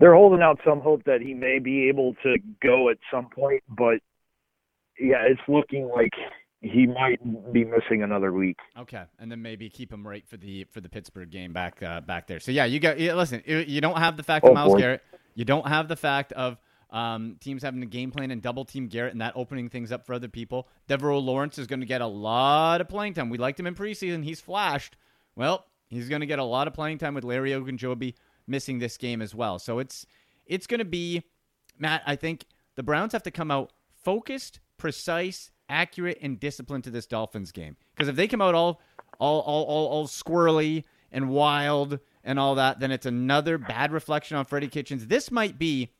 they're 0.00 0.14
holding 0.14 0.42
out 0.42 0.58
some 0.66 0.80
hope 0.80 1.04
that 1.04 1.20
he 1.20 1.34
may 1.34 1.58
be 1.58 1.88
able 1.88 2.14
to 2.22 2.36
go 2.62 2.88
at 2.90 2.98
some 3.12 3.28
point, 3.34 3.62
but 3.68 4.00
yeah, 4.98 5.22
it's 5.26 5.40
looking 5.48 5.88
like 5.88 6.12
he 6.60 6.86
might 6.86 7.20
be 7.52 7.64
missing 7.64 8.02
another 8.02 8.32
week. 8.32 8.56
Okay, 8.78 9.02
and 9.18 9.30
then 9.30 9.42
maybe 9.42 9.68
keep 9.68 9.92
him 9.92 10.06
right 10.06 10.26
for 10.26 10.36
the 10.36 10.64
for 10.64 10.80
the 10.80 10.88
Pittsburgh 10.88 11.30
game 11.30 11.52
back 11.52 11.82
uh, 11.82 12.00
back 12.00 12.26
there. 12.26 12.40
So 12.40 12.52
yeah, 12.52 12.64
you 12.64 12.80
got 12.80 12.98
yeah, 12.98 13.14
listen. 13.14 13.42
You 13.46 13.80
don't 13.80 13.98
have 13.98 14.16
the 14.16 14.22
fact 14.22 14.44
oh, 14.44 14.48
of 14.48 14.54
Myles 14.54 14.72
boy. 14.72 14.78
Garrett. 14.78 15.02
You 15.34 15.44
don't 15.44 15.66
have 15.66 15.88
the 15.88 15.96
fact 15.96 16.32
of 16.32 16.58
um, 16.90 17.36
teams 17.40 17.62
having 17.62 17.82
a 17.82 17.86
game 17.86 18.12
plan 18.12 18.30
and 18.30 18.40
double 18.40 18.64
team 18.64 18.86
Garrett 18.86 19.12
and 19.12 19.20
that 19.20 19.32
opening 19.36 19.68
things 19.68 19.90
up 19.90 20.06
for 20.06 20.14
other 20.14 20.28
people. 20.28 20.68
Devaroe 20.88 21.22
Lawrence 21.22 21.58
is 21.58 21.66
going 21.66 21.80
to 21.80 21.86
get 21.86 22.00
a 22.00 22.06
lot 22.06 22.80
of 22.80 22.88
playing 22.88 23.14
time. 23.14 23.30
We 23.30 23.38
liked 23.38 23.58
him 23.58 23.66
in 23.66 23.74
preseason. 23.74 24.22
He's 24.22 24.40
flashed. 24.40 24.96
Well, 25.34 25.66
he's 25.88 26.08
going 26.08 26.20
to 26.20 26.26
get 26.26 26.38
a 26.38 26.44
lot 26.44 26.68
of 26.68 26.74
playing 26.74 26.98
time 26.98 27.14
with 27.14 27.24
Larry 27.24 27.50
Ogunjobi 27.50 28.14
missing 28.46 28.78
this 28.78 28.96
game 28.96 29.22
as 29.22 29.34
well. 29.34 29.58
So 29.58 29.78
it's 29.78 30.06
it's 30.46 30.66
going 30.66 30.78
to 30.78 30.84
be 30.84 31.22
Matt. 31.78 32.02
I 32.06 32.16
think 32.16 32.46
the 32.76 32.82
Browns 32.82 33.12
have 33.12 33.22
to 33.24 33.30
come 33.30 33.50
out 33.50 33.72
focused, 34.02 34.60
precise, 34.76 35.50
accurate, 35.68 36.18
and 36.20 36.38
disciplined 36.38 36.84
to 36.84 36.90
this 36.90 37.06
Dolphins 37.06 37.52
game. 37.52 37.76
Because 37.94 38.08
if 38.08 38.16
they 38.16 38.28
come 38.28 38.42
out 38.42 38.54
all 38.54 38.80
all 39.18 39.40
all 39.40 39.64
all, 39.64 39.86
all 39.86 40.06
squirrely 40.06 40.84
and 41.10 41.30
wild 41.30 42.00
and 42.22 42.38
all 42.38 42.54
that, 42.56 42.80
then 42.80 42.90
it's 42.90 43.06
another 43.06 43.58
bad 43.58 43.92
reflection 43.92 44.36
on 44.36 44.44
Freddie 44.44 44.68
Kitchens. 44.68 45.06
This 45.06 45.30
might 45.30 45.58
be 45.58 45.92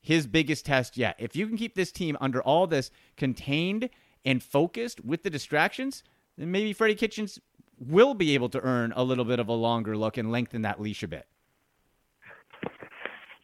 his 0.00 0.26
biggest 0.26 0.66
test 0.66 0.96
yet. 0.96 1.14
If 1.18 1.36
you 1.36 1.46
can 1.46 1.56
keep 1.56 1.74
this 1.74 1.92
team 1.92 2.16
under 2.20 2.42
all 2.42 2.66
this 2.66 2.90
contained 3.16 3.88
and 4.24 4.42
focused 4.42 5.04
with 5.04 5.22
the 5.22 5.30
distractions, 5.30 6.02
then 6.36 6.50
maybe 6.50 6.72
Freddie 6.72 6.94
Kitchens 6.94 7.38
will 7.78 8.14
be 8.14 8.34
able 8.34 8.48
to 8.48 8.60
earn 8.60 8.92
a 8.96 9.04
little 9.04 9.24
bit 9.24 9.38
of 9.40 9.48
a 9.48 9.52
longer 9.52 9.96
look 9.96 10.16
and 10.16 10.30
lengthen 10.30 10.62
that 10.62 10.80
leash 10.80 11.02
a 11.02 11.08
bit. 11.08 11.26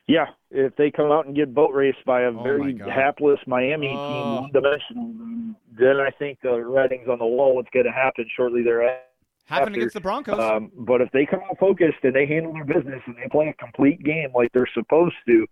Yeah, 0.09 0.25
if 0.51 0.75
they 0.77 0.91
come 0.91 1.13
out 1.13 1.27
and 1.27 1.37
get 1.37 1.55
boat 1.55 1.75
raced 1.75 2.03
by 2.07 2.23
a 2.23 2.31
oh 2.31 2.43
very 2.43 2.77
hapless 2.79 3.39
Miami 3.47 3.93
oh. 3.95 4.09
team, 4.09 4.43
one 4.43 4.51
dimensional, 4.53 5.55
then 5.79 6.01
I 6.01 6.11
think 6.19 6.39
the 6.43 6.61
writing's 6.63 7.09
on 7.09 7.19
the 7.19 7.27
wall. 7.27 7.55
What's 7.55 7.69
going 7.75 7.85
to 7.85 7.93
happen 7.93 8.27
shortly 8.35 8.63
thereafter? 8.63 9.03
Happened 9.45 9.77
against 9.77 9.95
the 9.95 10.01
Broncos. 10.01 10.39
Um, 10.39 10.73
but 10.77 11.03
if 11.03 11.11
they 11.13 11.27
come 11.27 11.41
out 11.49 11.59
focused 11.59 11.99
and 12.03 12.15
they 12.15 12.27
handle 12.27 12.55
their 12.55 12.65
business 12.65 13.03
and 13.07 13.17
they 13.17 13.29
play 13.31 13.49
a 13.49 13.55
complete 13.55 14.03
game 14.03 14.31
like 14.35 14.51
they're 14.53 14.69
supposed 14.73 15.15
to, 15.27 15.47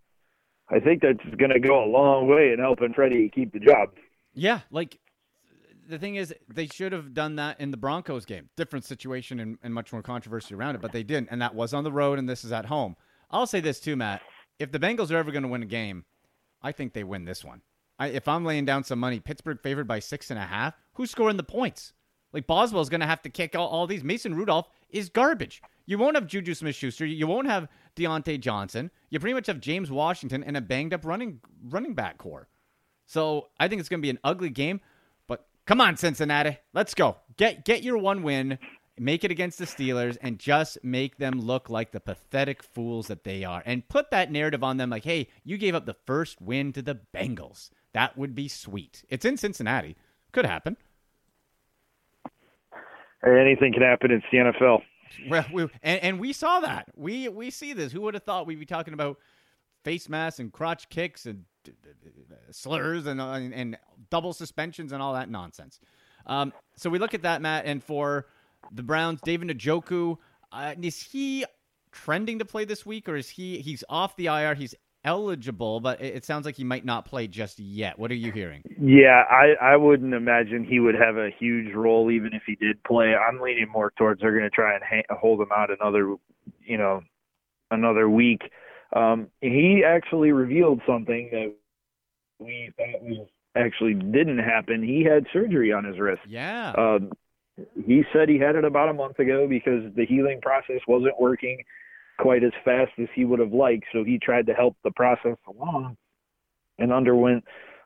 I 0.70 0.80
think 0.80 1.02
that's 1.02 1.36
going 1.36 1.50
to 1.50 1.60
go 1.60 1.84
a 1.84 1.88
long 1.88 2.26
way 2.26 2.52
in 2.52 2.58
helping 2.58 2.94
Freddie 2.94 3.30
keep 3.34 3.52
the 3.52 3.60
job. 3.60 3.90
Yeah, 4.34 4.60
like 4.70 4.98
the 5.86 5.98
thing 5.98 6.16
is, 6.16 6.34
they 6.48 6.66
should 6.66 6.92
have 6.92 7.12
done 7.12 7.36
that 7.36 7.60
in 7.60 7.70
the 7.70 7.76
Broncos 7.76 8.24
game. 8.24 8.48
Different 8.56 8.86
situation 8.86 9.38
and, 9.38 9.58
and 9.62 9.72
much 9.72 9.92
more 9.92 10.02
controversy 10.02 10.54
around 10.54 10.76
it, 10.76 10.80
but 10.80 10.92
they 10.92 11.02
didn't, 11.02 11.28
and 11.30 11.42
that 11.42 11.54
was 11.54 11.74
on 11.74 11.84
the 11.84 11.92
road, 11.92 12.18
and 12.18 12.26
this 12.26 12.42
is 12.42 12.52
at 12.52 12.66
home. 12.66 12.96
I'll 13.30 13.46
say 13.46 13.60
this 13.60 13.80
too, 13.80 13.96
Matt 13.96 14.22
if 14.58 14.72
the 14.72 14.78
Bengals 14.78 15.10
are 15.10 15.16
ever 15.16 15.30
going 15.32 15.42
to 15.42 15.48
win 15.48 15.62
a 15.62 15.66
game, 15.66 16.04
I 16.62 16.72
think 16.72 16.92
they 16.92 17.04
win 17.04 17.24
this 17.24 17.44
one. 17.44 17.62
I, 17.98 18.08
if 18.08 18.28
I'm 18.28 18.44
laying 18.44 18.64
down 18.64 18.84
some 18.84 18.98
money, 18.98 19.20
Pittsburgh 19.20 19.60
favored 19.62 19.86
by 19.86 20.00
six 20.00 20.30
and 20.30 20.38
a 20.38 20.46
half. 20.46 20.74
Who's 20.94 21.10
scoring 21.10 21.36
the 21.36 21.42
points? 21.42 21.92
Like 22.32 22.46
Boswell's 22.46 22.88
going 22.88 23.00
to 23.00 23.06
have 23.06 23.22
to 23.22 23.30
kick 23.30 23.54
all, 23.56 23.68
all 23.68 23.86
these. 23.86 24.04
Mason 24.04 24.34
Rudolph 24.34 24.68
is 24.90 25.08
garbage. 25.08 25.62
You 25.86 25.98
won't 25.98 26.16
have 26.16 26.26
Juju 26.26 26.54
Smith-Schuster. 26.54 27.06
You 27.06 27.26
won't 27.26 27.46
have 27.46 27.68
Diontae 27.94 28.40
Johnson. 28.40 28.90
You 29.08 29.20
pretty 29.20 29.34
much 29.34 29.46
have 29.46 29.60
James 29.60 29.90
Washington 29.90 30.44
and 30.44 30.56
a 30.56 30.60
banged 30.60 30.92
up 30.92 31.04
running 31.04 31.40
running 31.64 31.94
back 31.94 32.18
corps. 32.18 32.48
So 33.06 33.48
I 33.58 33.68
think 33.68 33.80
it's 33.80 33.88
going 33.88 34.00
to 34.00 34.06
be 34.06 34.10
an 34.10 34.18
ugly 34.24 34.50
game. 34.50 34.80
But 35.28 35.46
come 35.64 35.80
on, 35.80 35.96
Cincinnati, 35.96 36.58
let's 36.74 36.92
go. 36.92 37.16
Get 37.36 37.64
get 37.64 37.82
your 37.82 37.98
one 37.98 38.22
win 38.22 38.58
make 38.98 39.24
it 39.24 39.30
against 39.30 39.58
the 39.58 39.64
Steelers 39.64 40.16
and 40.20 40.38
just 40.38 40.78
make 40.82 41.18
them 41.18 41.40
look 41.40 41.68
like 41.68 41.92
the 41.92 42.00
pathetic 42.00 42.62
fools 42.62 43.08
that 43.08 43.24
they 43.24 43.44
are 43.44 43.62
and 43.66 43.88
put 43.88 44.10
that 44.10 44.30
narrative 44.30 44.64
on 44.64 44.76
them 44.76 44.90
like, 44.90 45.04
hey, 45.04 45.28
you 45.44 45.58
gave 45.58 45.74
up 45.74 45.86
the 45.86 45.96
first 46.06 46.40
win 46.40 46.72
to 46.72 46.82
the 46.82 46.98
Bengals. 47.14 47.70
That 47.92 48.16
would 48.16 48.34
be 48.34 48.48
sweet. 48.48 49.04
It's 49.08 49.24
in 49.24 49.36
Cincinnati. 49.36 49.96
Could 50.32 50.46
happen. 50.46 50.76
Anything 53.26 53.72
can 53.72 53.82
happen. 53.82 54.10
It's 54.10 54.24
the 54.30 54.38
NFL. 54.38 54.82
Well, 55.28 55.46
we, 55.52 55.62
and, 55.82 56.02
and 56.02 56.20
we 56.20 56.32
saw 56.32 56.60
that. 56.60 56.88
We 56.94 57.28
we 57.28 57.50
see 57.50 57.72
this. 57.72 57.92
Who 57.92 58.02
would 58.02 58.14
have 58.14 58.22
thought 58.22 58.46
we'd 58.46 58.60
be 58.60 58.66
talking 58.66 58.94
about 58.94 59.18
face 59.84 60.08
masks 60.08 60.40
and 60.40 60.52
crotch 60.52 60.88
kicks 60.88 61.26
and 61.26 61.44
slurs 62.50 63.06
and, 63.06 63.20
and, 63.20 63.54
and 63.54 63.78
double 64.10 64.32
suspensions 64.32 64.92
and 64.92 65.02
all 65.02 65.14
that 65.14 65.30
nonsense. 65.30 65.80
Um, 66.26 66.52
so 66.76 66.90
we 66.90 66.98
look 66.98 67.14
at 67.14 67.22
that, 67.22 67.40
Matt, 67.40 67.66
and 67.66 67.82
for 67.82 68.26
the 68.72 68.82
Browns, 68.82 69.20
David 69.22 69.48
Njoku, 69.48 70.18
uh, 70.52 70.74
is 70.80 71.02
he 71.02 71.44
trending 71.92 72.38
to 72.38 72.44
play 72.44 72.64
this 72.64 72.84
week, 72.84 73.08
or 73.08 73.16
is 73.16 73.28
he 73.28 73.58
he's 73.58 73.84
off 73.88 74.16
the 74.16 74.26
IR? 74.26 74.54
He's 74.54 74.74
eligible, 75.04 75.80
but 75.80 76.00
it, 76.00 76.24
sounds 76.24 76.44
like 76.44 76.56
he 76.56 76.64
might 76.64 76.84
not 76.84 77.04
play 77.04 77.28
just 77.28 77.58
yet. 77.58 77.98
What 77.98 78.10
are 78.10 78.16
you 78.16 78.32
hearing? 78.32 78.62
Yeah, 78.78 79.22
I 79.30 79.54
I 79.62 79.76
wouldn't 79.76 80.14
imagine 80.14 80.64
he 80.64 80.80
would 80.80 80.96
have 80.96 81.16
a 81.16 81.30
huge 81.38 81.72
role 81.74 82.10
even 82.10 82.32
if 82.34 82.42
he 82.46 82.56
did 82.56 82.82
play. 82.84 83.14
I'm 83.14 83.40
leaning 83.40 83.68
more 83.68 83.92
towards 83.96 84.20
they're 84.20 84.32
going 84.32 84.44
to 84.44 84.50
try 84.50 84.74
and 84.74 84.82
ha- 84.84 85.16
hold 85.16 85.40
him 85.40 85.48
out 85.56 85.70
another, 85.70 86.16
you 86.60 86.76
know, 86.76 87.02
another 87.70 88.10
week. 88.10 88.42
Um, 88.94 89.28
he 89.40 89.82
actually 89.86 90.32
revealed 90.32 90.80
something 90.86 91.28
that 91.32 91.54
we 92.38 92.70
thought 92.76 93.02
was 93.02 93.28
actually 93.56 93.94
didn't 93.94 94.38
happen. 94.38 94.82
He 94.82 95.04
had 95.04 95.26
surgery 95.32 95.72
on 95.72 95.84
his 95.84 95.98
wrist. 95.98 96.22
Yeah. 96.26 96.72
Um, 96.76 97.12
he 97.86 98.02
said 98.12 98.28
he 98.28 98.38
had 98.38 98.56
it 98.56 98.64
about 98.64 98.88
a 98.88 98.92
month 98.92 99.18
ago 99.18 99.46
because 99.48 99.84
the 99.94 100.04
healing 100.06 100.40
process 100.40 100.80
wasn't 100.86 101.18
working 101.20 101.62
quite 102.18 102.44
as 102.44 102.52
fast 102.64 102.92
as 102.98 103.08
he 103.14 103.24
would 103.24 103.38
have 103.38 103.52
liked. 103.52 103.84
So 103.92 104.04
he 104.04 104.18
tried 104.18 104.46
to 104.46 104.54
help 104.54 104.76
the 104.84 104.90
process 104.90 105.36
along 105.48 105.96
and 106.78 106.92
underwent 106.92 107.44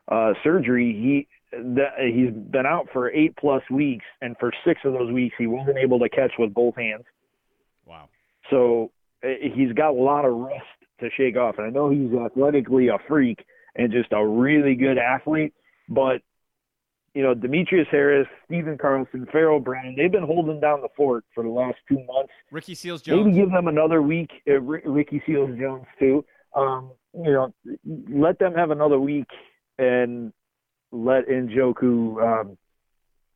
uh, 0.09 0.33
surgery. 0.43 0.93
He 0.93 1.27
that, 1.51 1.93
he's 1.99 2.31
been 2.31 2.65
out 2.65 2.87
for 2.93 3.11
eight 3.11 3.35
plus 3.37 3.61
weeks, 3.69 4.05
and 4.21 4.35
for 4.39 4.51
six 4.65 4.79
of 4.85 4.93
those 4.93 5.11
weeks 5.11 5.35
he 5.37 5.47
wasn't 5.47 5.77
able 5.77 5.99
to 5.99 6.09
catch 6.09 6.31
with 6.39 6.53
both 6.53 6.75
hands. 6.75 7.03
Wow! 7.85 8.09
So 8.49 8.91
uh, 9.23 9.27
he's 9.53 9.73
got 9.73 9.89
a 9.89 10.01
lot 10.01 10.25
of 10.25 10.33
rust 10.33 10.63
to 11.01 11.09
shake 11.17 11.35
off, 11.35 11.55
and 11.57 11.67
I 11.67 11.69
know 11.69 11.89
he's 11.89 12.13
athletically 12.13 12.87
a 12.87 12.97
freak 13.07 13.39
and 13.75 13.91
just 13.91 14.11
a 14.11 14.25
really 14.25 14.75
good 14.75 14.97
athlete, 14.97 15.53
but 15.89 16.21
you 17.13 17.21
know, 17.21 17.33
Demetrius 17.33 17.87
Harris, 17.91 18.27
Stephen 18.45 18.77
Carlson, 18.77 19.27
Pharaoh 19.31 19.59
Brown, 19.59 19.95
they've 19.97 20.11
been 20.11 20.23
holding 20.23 20.59
down 20.59 20.81
the 20.81 20.87
fort 20.95 21.25
for 21.33 21.43
the 21.43 21.49
last 21.49 21.77
two 21.87 22.03
months. 22.05 22.31
Ricky 22.51 22.75
Seals 22.75 23.01
Jones. 23.01 23.25
Maybe 23.25 23.37
give 23.37 23.51
them 23.51 23.67
another 23.67 24.01
week. 24.01 24.29
Uh, 24.47 24.53
R- 24.53 24.81
Ricky 24.85 25.21
Seals 25.25 25.57
Jones, 25.59 25.85
too. 25.99 26.23
Um, 26.55 26.91
you 27.13 27.31
know, 27.31 27.53
let 28.09 28.39
them 28.39 28.53
have 28.53 28.71
another 28.71 28.99
week 28.99 29.27
and 29.77 30.31
let 30.91 31.27
Njoku 31.27 32.21
um, 32.21 32.57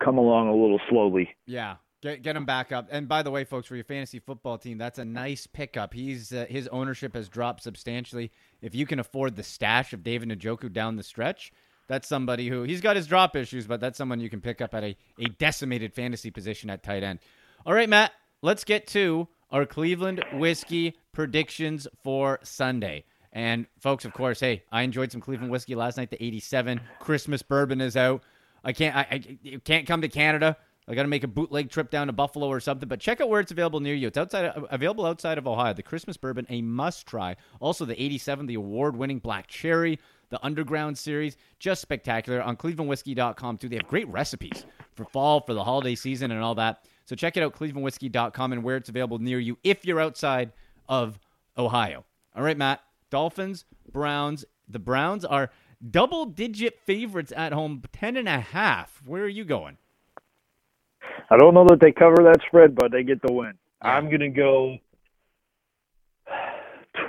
come 0.04 0.18
along 0.18 0.48
a 0.48 0.56
little 0.56 0.80
slowly. 0.90 1.30
Yeah. 1.46 1.76
Get, 2.02 2.22
get 2.22 2.36
him 2.36 2.46
back 2.46 2.72
up. 2.72 2.88
And 2.92 3.08
by 3.08 3.24
the 3.24 3.32
way, 3.32 3.46
folks, 3.46 3.68
for 3.68 3.76
your 3.76 3.84
fantasy 3.84 4.20
football 4.20 4.58
team, 4.58 4.78
that's 4.78 5.00
a 5.00 5.06
nice 5.06 5.48
pickup. 5.48 5.94
He's 5.94 6.32
uh, 6.32 6.46
his 6.48 6.68
ownership 6.68 7.16
has 7.16 7.28
dropped 7.28 7.64
substantially. 7.64 8.32
If 8.62 8.76
you 8.76 8.86
can 8.86 9.00
afford 9.00 9.36
the 9.36 9.44
stash 9.44 9.92
of 9.92 10.04
David 10.04 10.30
Njoku 10.30 10.72
down 10.72 10.98
the 10.98 11.04
stretch, 11.04 11.52
that's 11.88 12.08
somebody 12.08 12.50
who 12.50 12.64
he's 12.64 12.82
got 12.82 12.96
his 12.96 13.08
drop 13.08 13.36
issues, 13.36 13.68
but 13.68 13.80
that's 13.80 13.98
someone 13.98 14.20
you 14.20 14.30
can 14.30 14.42
pick 14.42 14.62
up 14.62 14.74
at 14.74 14.84
a, 14.84 14.98
a 15.20 15.26
decimated 15.38 15.94
fantasy 15.94 16.32
position 16.32 16.70
at 16.70 16.84
tight 16.84 17.04
end. 17.04 17.20
All 17.66 17.74
right, 17.74 17.90
Matt, 17.90 18.12
let's 18.42 18.64
get 18.64 18.88
to 18.88 19.28
our 19.52 19.66
Cleveland 19.66 20.24
whiskey 20.34 20.98
predictions 21.12 21.88
for 22.04 22.40
Sunday. 22.44 23.06
And 23.32 23.68
folks, 23.80 24.06
of 24.06 24.14
course, 24.14 24.40
hey, 24.40 24.64
I 24.72 24.84
enjoyed 24.84 25.12
some 25.12 25.22
Cleveland 25.22 25.52
whiskey 25.52 25.76
last 25.76 25.98
night. 25.98 26.10
The 26.10 26.24
'87 26.24 26.80
Christmas 27.00 27.42
bourbon 27.42 27.82
is 27.82 27.98
out. 27.98 28.24
I 28.64 28.74
can't, 28.74 28.96
I, 28.96 29.02
I 29.12 29.58
can't 29.64 29.86
come 29.86 30.02
to 30.02 30.08
Canada. 30.08 30.58
I 30.88 30.94
got 30.94 31.02
to 31.02 31.08
make 31.08 31.24
a 31.24 31.28
bootleg 31.28 31.72
trip 31.72 31.90
down 31.90 32.08
to 32.08 32.14
Buffalo 32.14 32.48
or 32.48 32.60
something. 32.60 32.88
But 32.88 33.00
check 33.00 33.20
out 33.20 33.28
where 33.28 33.42
it's 33.42 33.52
available 33.52 33.80
near 33.80 33.96
you. 33.96 34.08
It's 34.08 34.18
outside, 34.18 34.52
available 34.70 35.06
outside 35.06 35.38
of 35.38 35.48
Ohio. 35.48 35.74
The 35.74 35.84
Christmas 35.84 36.16
bourbon, 36.16 36.46
a 36.50 36.62
must 36.62 37.08
try. 37.08 37.36
Also, 37.60 37.86
the 37.86 38.02
'87, 38.02 38.46
the 38.46 38.54
award-winning 38.56 39.20
Black 39.20 39.48
Cherry, 39.48 40.00
the 40.30 40.44
Underground 40.44 40.98
series, 40.98 41.38
just 41.60 41.82
spectacular. 41.82 42.42
On 42.42 42.56
ClevelandWhiskey.com 42.56 43.58
too, 43.58 43.70
they 43.70 43.78
have 43.78 43.88
great 43.88 44.08
recipes 44.10 44.66
for 44.94 45.06
fall, 45.06 45.42
for 45.42 45.54
the 45.54 45.64
holiday 45.64 45.96
season, 45.96 46.32
and 46.32 46.42
all 46.42 46.56
that. 46.56 46.86
So 47.06 47.16
check 47.16 47.38
it 47.38 47.44
out, 47.44 47.56
ClevelandWhiskey.com, 47.56 48.54
and 48.54 48.64
where 48.64 48.78
it's 48.78 48.90
available 48.90 49.20
near 49.20 49.40
you 49.40 49.58
if 49.64 49.86
you're 49.86 50.00
outside 50.00 50.52
of 50.90 51.20
Ohio. 51.58 52.06
All 52.36 52.44
right, 52.44 52.58
Matt. 52.58 52.82
Dolphins, 53.10 53.66
Browns. 53.92 54.46
The 54.68 54.80
Browns 54.80 55.24
are 55.24 55.52
double 55.92 56.26
digit 56.26 56.80
favorites 56.80 57.32
at 57.36 57.54
home, 57.54 57.84
ten 57.94 58.18
and 58.18 58.28
a 58.28 58.40
half. 58.40 59.02
Where 59.06 59.24
are 59.24 59.28
you 59.28 59.46
going? 59.46 59.78
I 61.30 61.38
don't 61.38 61.54
know 61.54 61.66
that 61.66 61.80
they 61.80 61.92
cover 61.92 62.18
that 62.24 62.42
spread, 62.48 62.76
but 62.76 62.92
they 62.92 63.04
get 63.04 63.22
the 63.22 63.34
win. 63.34 63.54
I'm 63.82 64.06
going 64.06 64.20
to 64.20 64.30
go 64.30 64.78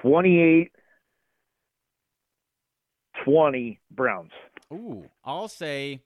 28 0.02 0.70
20 3.26 3.78
Browns. 3.90 4.30
Ooh, 4.72 5.04
I'll 5.24 5.48
say 5.48 6.00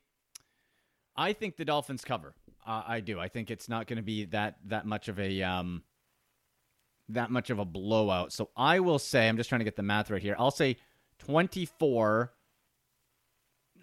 I 1.17 1.35
think 1.35 1.57
the 1.57 1.65
Dolphins 1.65 2.03
cover. 2.03 2.35
Uh, 2.67 2.83
I 2.87 3.01
do. 3.01 3.21
I 3.21 3.29
think 3.29 3.51
it's 3.51 3.69
not 3.69 3.87
going 3.87 3.99
to 3.99 4.03
be 4.03 4.25
that 4.27 4.57
that 4.67 4.87
much 4.87 5.09
of 5.09 5.21
a 5.21 5.43
um, 5.43 5.83
that 7.11 7.31
much 7.31 7.51
of 7.51 7.59
a 7.59 7.65
blowout. 7.65 8.33
So 8.33 8.51
I 8.57 8.81
will 8.81 8.99
say, 8.99 9.29
I'm 9.29 9.37
just 9.37 9.49
trying 9.49 9.61
to 9.61 9.65
get 9.65 9.77
the 9.77 9.83
math 9.83 10.11
right 10.11 10.23
here. 10.23 10.35
I'll 10.39 10.51
say 10.51 10.77
24. 11.19 12.33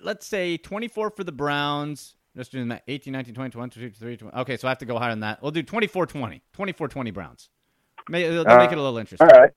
Let's 0.02 0.28
say 0.28 0.58
24 0.58 1.12
for 1.12 1.23
the 1.23 1.32
Browns. 1.32 2.15
Just 2.36 2.52
doing 2.52 2.67
that 2.67 2.84
18, 2.88 3.13
19, 3.13 3.34
20, 3.34 3.50
22, 3.50 3.80
23, 3.80 4.17
20. 4.17 4.38
Okay, 4.41 4.58
so 4.58 4.67
I 4.67 4.71
have 4.71 4.78
to 4.78 4.86
go 4.86 5.00
higher 5.00 5.12
than 5.12 5.21
that. 5.21 5.41
We'll 5.41 5.52
do 5.52 5.63
24 5.63 6.06
20. 6.06 6.41
24 6.54 6.88
20 6.88 7.12
Browns. 7.12 7.50
May, 8.10 8.30
they'll, 8.30 8.43
they'll 8.43 8.58
make 8.58 8.71
it 8.71 8.78
a 8.78 8.82
little 8.82 9.00
interesting. 9.00 9.28
All 9.28 9.39
right. 9.39 9.52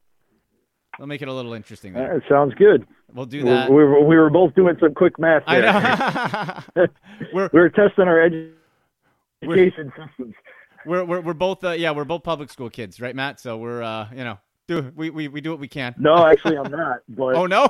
They'll 0.98 1.06
make 1.06 1.22
it 1.22 1.28
a 1.28 1.32
little 1.32 1.54
interesting. 1.54 1.92
There. 1.92 2.14
That 2.14 2.28
sounds 2.28 2.54
good. 2.54 2.86
We'll 3.14 3.26
do 3.26 3.44
that. 3.44 3.70
We, 3.70 3.84
we, 3.84 4.04
we 4.04 4.16
were 4.16 4.30
both 4.30 4.54
doing 4.54 4.76
some 4.80 4.94
quick 4.94 5.18
math 5.18 5.44
there. 5.46 5.66
I 5.66 6.62
know. 6.76 6.86
we're, 7.32 7.50
we 7.52 7.60
were 7.60 7.70
testing 7.70 8.04
our 8.04 8.20
education 8.20 9.92
systems 9.96 10.34
we're 10.86 11.04
we're, 11.04 11.20
we're 11.20 11.34
both 11.34 11.62
uh, 11.64 11.72
yeah 11.72 11.90
we're 11.90 12.04
both 12.04 12.22
public 12.22 12.50
school 12.50 12.70
kids, 12.70 13.00
right, 13.00 13.14
Matt? 13.14 13.40
So 13.40 13.56
we're 13.56 13.82
uh, 13.82 14.08
you 14.10 14.24
know 14.24 14.38
do 14.68 14.92
we, 14.94 15.10
we 15.10 15.28
we 15.28 15.40
do 15.40 15.50
what 15.50 15.60
we 15.60 15.68
can. 15.68 15.94
No, 15.98 16.26
actually, 16.26 16.56
I'm 16.56 16.70
not. 16.70 17.00
But 17.08 17.34
oh 17.36 17.46
no. 17.46 17.68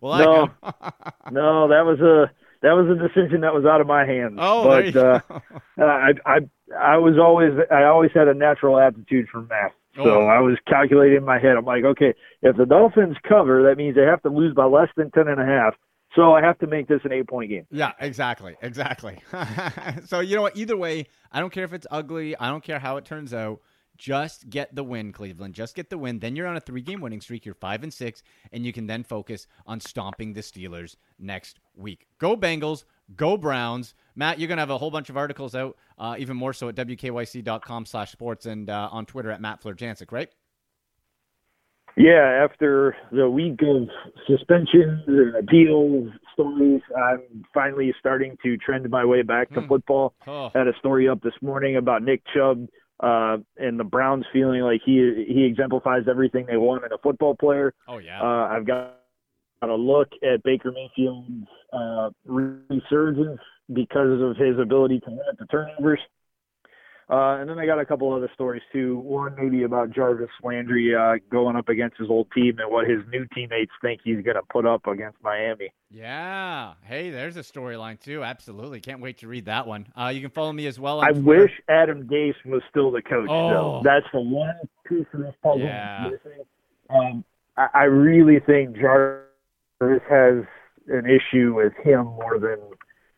well, 0.00 0.18
no, 0.18 1.30
no, 1.30 1.68
that 1.68 1.84
was 1.84 2.00
a 2.00 2.30
that 2.62 2.72
was 2.72 2.88
a 2.88 3.08
decision 3.08 3.40
that 3.42 3.54
was 3.54 3.64
out 3.64 3.80
of 3.80 3.86
my 3.86 4.04
hands. 4.04 4.38
Oh, 4.38 4.64
but 4.64 4.96
uh, 4.96 5.20
I 5.78 6.12
I 6.26 6.38
I 6.78 6.96
was 6.98 7.18
always 7.18 7.52
I 7.70 7.84
always 7.84 8.10
had 8.14 8.28
a 8.28 8.34
natural 8.34 8.78
aptitude 8.78 9.28
for 9.28 9.42
math. 9.42 9.72
Oh, 9.98 10.04
so 10.04 10.10
oh. 10.22 10.26
I 10.26 10.40
was 10.40 10.58
calculating 10.66 11.18
in 11.18 11.24
my 11.24 11.38
head. 11.38 11.56
I'm 11.56 11.64
like, 11.64 11.84
okay, 11.84 12.14
if 12.42 12.56
the 12.56 12.66
Dolphins 12.66 13.16
cover, 13.28 13.62
that 13.68 13.76
means 13.76 13.96
they 13.96 14.02
have 14.02 14.22
to 14.22 14.28
lose 14.28 14.54
by 14.54 14.64
less 14.64 14.88
than 14.96 15.10
ten 15.10 15.28
and 15.28 15.40
a 15.40 15.46
half. 15.46 15.74
So 16.14 16.32
I 16.32 16.42
have 16.42 16.58
to 16.60 16.66
make 16.66 16.86
this 16.86 17.00
an 17.04 17.12
eight 17.12 17.28
point 17.28 17.50
game. 17.50 17.66
Yeah, 17.70 17.92
exactly. 17.98 18.56
Exactly. 18.62 19.18
so, 20.06 20.20
you 20.20 20.36
know 20.36 20.42
what? 20.42 20.56
Either 20.56 20.76
way, 20.76 21.06
I 21.32 21.40
don't 21.40 21.52
care 21.52 21.64
if 21.64 21.72
it's 21.72 21.86
ugly. 21.90 22.36
I 22.36 22.48
don't 22.48 22.62
care 22.62 22.78
how 22.78 22.96
it 22.96 23.04
turns 23.04 23.34
out. 23.34 23.60
Just 23.96 24.50
get 24.50 24.74
the 24.74 24.82
win, 24.82 25.12
Cleveland. 25.12 25.54
Just 25.54 25.76
get 25.76 25.88
the 25.88 25.98
win. 25.98 26.18
Then 26.18 26.34
you're 26.34 26.48
on 26.48 26.56
a 26.56 26.60
three 26.60 26.82
game 26.82 27.00
winning 27.00 27.20
streak. 27.20 27.44
You're 27.44 27.54
five 27.54 27.82
and 27.82 27.92
six, 27.92 28.22
and 28.52 28.64
you 28.66 28.72
can 28.72 28.86
then 28.86 29.04
focus 29.04 29.46
on 29.66 29.80
stomping 29.80 30.32
the 30.32 30.40
Steelers 30.40 30.96
next 31.18 31.60
week. 31.76 32.06
Go 32.18 32.36
Bengals. 32.36 32.84
Go 33.16 33.36
Browns. 33.36 33.94
Matt, 34.16 34.38
you're 34.38 34.48
going 34.48 34.58
to 34.58 34.62
have 34.62 34.70
a 34.70 34.78
whole 34.78 34.90
bunch 34.90 35.10
of 35.10 35.16
articles 35.16 35.54
out, 35.54 35.76
uh, 35.98 36.16
even 36.18 36.36
more 36.36 36.52
so 36.52 36.68
at 36.68 36.74
wkyc.com 36.74 37.86
slash 37.86 38.12
sports 38.12 38.46
and 38.46 38.70
uh, 38.70 38.88
on 38.92 39.06
Twitter 39.06 39.30
at 39.30 39.40
Matt 39.40 39.62
Florjancic, 39.62 40.12
right? 40.12 40.30
Yeah, 41.96 42.44
after 42.44 42.96
the 43.12 43.30
week 43.30 43.60
of 43.62 43.88
suspensions 44.26 45.02
and 45.06 45.36
appeals 45.36 46.10
stories, 46.32 46.80
I'm 46.96 47.44
finally 47.52 47.94
starting 48.00 48.36
to 48.42 48.56
trend 48.56 48.88
my 48.90 49.04
way 49.04 49.22
back 49.22 49.48
to 49.50 49.60
mm. 49.60 49.68
football. 49.68 50.14
Oh. 50.26 50.50
Had 50.54 50.66
a 50.66 50.76
story 50.80 51.08
up 51.08 51.22
this 51.22 51.34
morning 51.40 51.76
about 51.76 52.02
Nick 52.02 52.22
Chubb 52.34 52.66
uh, 52.98 53.36
and 53.56 53.78
the 53.78 53.84
Browns 53.84 54.24
feeling 54.32 54.62
like 54.62 54.80
he 54.84 55.24
he 55.28 55.44
exemplifies 55.44 56.02
everything 56.08 56.46
they 56.46 56.56
want 56.56 56.84
in 56.84 56.92
a 56.92 56.98
football 56.98 57.36
player. 57.36 57.72
Oh 57.86 57.98
yeah. 57.98 58.20
Uh, 58.20 58.48
I've 58.48 58.66
got, 58.66 58.96
got 59.60 59.70
a 59.70 59.76
look 59.76 60.08
at 60.22 60.42
Baker 60.42 60.72
Mayfield's 60.72 61.46
uh, 61.72 62.10
resurgence 62.24 63.40
because 63.72 64.20
of 64.20 64.36
his 64.36 64.58
ability 64.58 65.00
to 65.00 65.10
limit 65.10 65.38
the 65.38 65.46
turnovers. 65.46 66.00
Uh, 67.10 67.36
and 67.36 67.50
then 67.50 67.58
I 67.58 67.66
got 67.66 67.78
a 67.78 67.84
couple 67.84 68.10
other 68.14 68.30
stories 68.32 68.62
too. 68.72 68.96
One 68.98 69.34
maybe 69.38 69.64
about 69.64 69.90
Jarvis 69.90 70.30
Landry 70.42 70.94
uh, 70.94 71.16
going 71.30 71.54
up 71.54 71.68
against 71.68 71.98
his 71.98 72.08
old 72.08 72.28
team 72.34 72.58
and 72.58 72.72
what 72.72 72.88
his 72.88 73.00
new 73.12 73.26
teammates 73.34 73.72
think 73.82 74.00
he's 74.02 74.22
going 74.22 74.36
to 74.36 74.42
put 74.50 74.64
up 74.64 74.86
against 74.86 75.18
Miami. 75.22 75.70
Yeah. 75.90 76.72
Hey, 76.82 77.10
there's 77.10 77.36
a 77.36 77.40
storyline 77.40 78.00
too. 78.00 78.24
Absolutely. 78.24 78.80
Can't 78.80 79.02
wait 79.02 79.18
to 79.18 79.28
read 79.28 79.44
that 79.44 79.66
one. 79.66 79.86
Uh, 79.94 80.12
you 80.14 80.22
can 80.22 80.30
follow 80.30 80.52
me 80.52 80.66
as 80.66 80.80
well. 80.80 81.02
I 81.02 81.10
Twitter. 81.10 81.42
wish 81.42 81.52
Adam 81.68 82.08
Gase 82.08 82.42
was 82.46 82.62
still 82.70 82.90
the 82.90 83.02
coach. 83.02 83.28
Oh. 83.28 83.50
Though. 83.50 83.80
That's 83.84 84.06
the 84.10 84.20
one 84.20 84.54
piece 84.86 85.06
of 85.12 85.20
this 85.20 85.34
puzzle. 85.42 85.60
Yeah. 85.60 86.08
Um, 86.88 87.22
I, 87.58 87.68
I 87.74 87.84
really 87.84 88.40
think 88.40 88.78
Jarvis 88.78 90.00
has 90.08 90.44
an 90.88 91.04
issue 91.04 91.54
with 91.54 91.74
him 91.84 92.06
more 92.06 92.38
than 92.38 92.58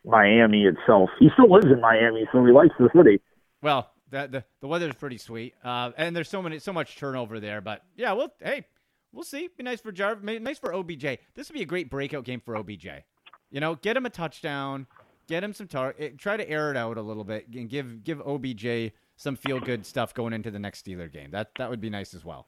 Miami 0.07 0.65
itself. 0.65 1.11
He 1.19 1.29
still 1.35 1.51
lives 1.51 1.67
in 1.67 1.81
Miami, 1.81 2.27
so 2.33 2.45
he 2.45 2.53
likes 2.53 2.75
the 2.79 2.89
city. 2.97 3.21
Well, 3.61 3.91
the 4.11 4.29
the, 4.31 4.45
the 4.61 4.69
weather's 4.69 4.95
pretty 4.95 5.19
sweet, 5.19 5.55
uh, 5.65 5.91
and 5.97 6.15
there's 6.15 6.29
so 6.29 6.41
many 6.41 6.59
so 6.59 6.73
much 6.73 6.97
turnover 6.97 7.41
there. 7.41 7.61
But 7.61 7.83
yeah, 7.97 8.13
well, 8.13 8.33
hey, 8.41 8.67
we'll 9.13 9.25
see. 9.25 9.49
Be 9.57 9.65
nice 9.65 9.81
for 9.81 9.93
Jarvis. 9.93 10.41
Nice 10.41 10.59
for 10.59 10.73
OBJ. 10.73 11.19
This 11.35 11.49
would 11.49 11.55
be 11.55 11.63
a 11.63 11.67
great 11.67 11.91
breakout 11.91 12.25
game 12.25 12.41
for 12.41 12.57
OBJ. 12.57 12.87
You 13.51 13.61
know, 13.61 13.75
get 13.77 13.97
him 13.97 14.07
a 14.07 14.11
touchdown, 14.11 14.87
get 15.27 15.43
him 15.43 15.53
some 15.53 15.67
tar. 15.67 15.95
Eh, 15.99 16.11
try 16.17 16.37
to 16.37 16.49
air 16.49 16.71
it 16.71 16.77
out 16.77 16.99
a 16.99 17.03
little 17.03 17.25
bit, 17.25 17.49
and 17.49 17.69
give 17.69 18.05
give 18.05 18.21
OBJ 18.21 18.93
some 19.17 19.35
feel 19.35 19.59
good 19.59 19.85
stuff 19.85 20.15
going 20.15 20.33
into 20.33 20.51
the 20.51 20.59
next 20.59 20.85
Steeler 20.85 21.13
game. 21.13 21.31
That 21.33 21.51
that 21.59 21.69
would 21.69 21.81
be 21.81 21.91
nice 21.91 22.15
as 22.15 22.25
well. 22.25 22.47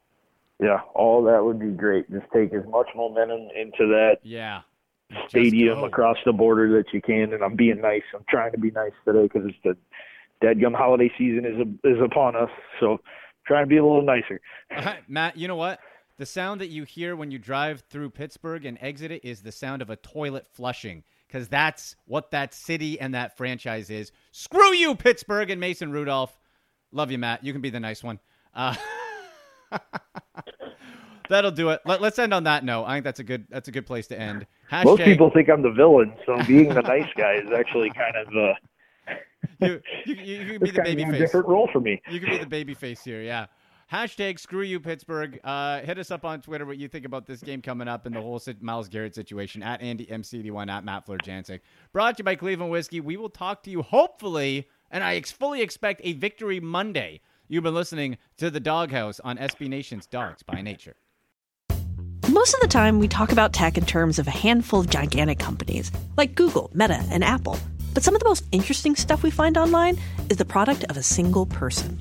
Yeah, 0.60 0.80
all 0.94 1.22
that 1.24 1.44
would 1.44 1.58
be 1.58 1.70
great. 1.70 2.10
Just 2.10 2.26
take 2.32 2.52
as 2.52 2.64
much 2.68 2.88
momentum 2.94 3.48
into 3.56 3.86
that. 3.88 4.16
Yeah. 4.22 4.62
Stadium 5.28 5.84
across 5.84 6.18
the 6.26 6.32
border 6.32 6.76
that 6.76 6.92
you 6.92 7.00
can, 7.00 7.32
and 7.32 7.42
I'm 7.42 7.56
being 7.56 7.80
nice. 7.80 8.02
I'm 8.14 8.24
trying 8.28 8.52
to 8.52 8.58
be 8.58 8.70
nice 8.70 8.92
today 9.06 9.22
because 9.22 9.48
it's 9.48 9.56
the 9.64 9.76
dead 10.40 10.60
Gum 10.60 10.74
holiday 10.74 11.10
season 11.16 11.44
is 11.44 11.90
is 11.90 12.00
upon 12.02 12.36
us. 12.36 12.50
So 12.78 12.98
trying 13.46 13.64
to 13.64 13.68
be 13.68 13.78
a 13.78 13.82
little 13.82 14.02
nicer. 14.02 14.40
Matt, 15.08 15.36
you 15.36 15.48
know 15.48 15.56
what? 15.56 15.80
The 16.18 16.26
sound 16.26 16.60
that 16.60 16.68
you 16.68 16.84
hear 16.84 17.16
when 17.16 17.30
you 17.30 17.38
drive 17.38 17.84
through 17.88 18.10
Pittsburgh 18.10 18.66
and 18.66 18.76
exit 18.80 19.10
it 19.12 19.24
is 19.24 19.42
the 19.42 19.52
sound 19.52 19.82
of 19.82 19.88
a 19.88 19.96
toilet 19.96 20.46
flushing 20.52 21.04
because 21.26 21.48
that's 21.48 21.96
what 22.06 22.32
that 22.32 22.52
city 22.52 23.00
and 23.00 23.14
that 23.14 23.36
franchise 23.36 23.88
is. 23.88 24.12
Screw 24.32 24.72
you, 24.72 24.94
Pittsburgh 24.94 25.50
and 25.50 25.60
Mason 25.60 25.92
Rudolph. 25.92 26.36
Love 26.90 27.10
you, 27.10 27.18
Matt. 27.18 27.44
You 27.44 27.52
can 27.52 27.62
be 27.62 27.70
the 27.70 27.80
nice 27.80 28.02
one. 28.02 28.18
Uh, 28.54 28.74
that'll 31.28 31.50
do 31.50 31.70
it. 31.70 31.80
Let, 31.84 32.02
us 32.02 32.18
end 32.18 32.34
on 32.34 32.44
that 32.44 32.64
note. 32.64 32.84
I 32.84 32.94
think 32.94 33.04
that's 33.04 33.20
a 33.20 33.24
good 33.24 33.46
that's 33.50 33.68
a 33.68 33.72
good 33.72 33.86
place 33.86 34.06
to 34.08 34.18
end. 34.18 34.46
Hashtag, 34.70 34.84
Most 34.84 35.02
people 35.02 35.30
think 35.30 35.48
I'm 35.48 35.62
the 35.62 35.70
villain, 35.70 36.14
so 36.26 36.42
being 36.44 36.68
the 36.74 36.82
nice 36.82 37.08
guy 37.16 37.34
is 37.34 37.50
actually 37.56 37.90
kind 37.90 38.14
of 38.16 38.36
uh, 38.36 38.54
you, 39.60 39.80
you, 40.04 40.14
you, 40.14 40.46
can 40.46 40.60
be 40.60 40.70
the 40.70 40.82
baby 40.82 41.04
face. 41.04 41.18
different 41.18 41.46
role 41.46 41.68
for 41.72 41.80
me. 41.80 42.00
You 42.10 42.20
can 42.20 42.30
be 42.30 42.38
the 42.38 42.46
baby 42.46 42.74
face 42.74 43.02
here, 43.02 43.22
yeah. 43.22 43.46
Hashtag 43.90 44.38
screw 44.38 44.62
you 44.62 44.80
Pittsburgh. 44.80 45.40
Uh, 45.42 45.80
hit 45.80 45.98
us 45.98 46.10
up 46.10 46.22
on 46.22 46.42
Twitter 46.42 46.66
what 46.66 46.76
you 46.76 46.88
think 46.88 47.06
about 47.06 47.26
this 47.26 47.40
game 47.40 47.62
coming 47.62 47.88
up 47.88 48.04
and 48.04 48.14
the 48.14 48.20
whole 48.20 48.38
Myles 48.60 48.86
Garrett 48.86 49.14
situation 49.14 49.62
at 49.62 49.80
Andy 49.80 50.04
MCD1 50.04 50.68
at 50.68 50.84
Matt 50.84 51.06
Florjancic. 51.06 51.60
Brought 51.92 52.16
to 52.16 52.20
you 52.20 52.24
by 52.24 52.34
Cleveland 52.34 52.70
Whiskey. 52.70 53.00
We 53.00 53.16
will 53.16 53.30
talk 53.30 53.62
to 53.62 53.70
you 53.70 53.80
hopefully, 53.80 54.68
and 54.90 55.02
I 55.02 55.22
fully 55.22 55.62
expect 55.62 56.02
a 56.04 56.12
victory 56.12 56.60
Monday. 56.60 57.20
You've 57.48 57.64
been 57.64 57.74
listening 57.74 58.18
to 58.36 58.50
the 58.50 58.60
Dawg 58.60 58.90
House 58.90 59.20
on 59.20 59.38
SB 59.38 59.70
Nation's 59.70 60.06
Dawgs 60.06 60.42
by 60.42 60.60
Nature. 60.60 60.96
Most 62.38 62.54
of 62.54 62.60
the 62.60 62.68
time, 62.68 63.00
we 63.00 63.08
talk 63.08 63.32
about 63.32 63.52
tech 63.52 63.76
in 63.76 63.84
terms 63.84 64.20
of 64.20 64.28
a 64.28 64.30
handful 64.30 64.78
of 64.78 64.88
gigantic 64.88 65.40
companies 65.40 65.90
like 66.16 66.36
Google, 66.36 66.70
Meta, 66.72 67.04
and 67.10 67.24
Apple. 67.24 67.58
But 67.94 68.04
some 68.04 68.14
of 68.14 68.20
the 68.20 68.28
most 68.28 68.44
interesting 68.52 68.94
stuff 68.94 69.24
we 69.24 69.30
find 69.32 69.58
online 69.58 69.98
is 70.30 70.36
the 70.36 70.44
product 70.44 70.84
of 70.84 70.96
a 70.96 71.02
single 71.02 71.46
person. 71.46 72.00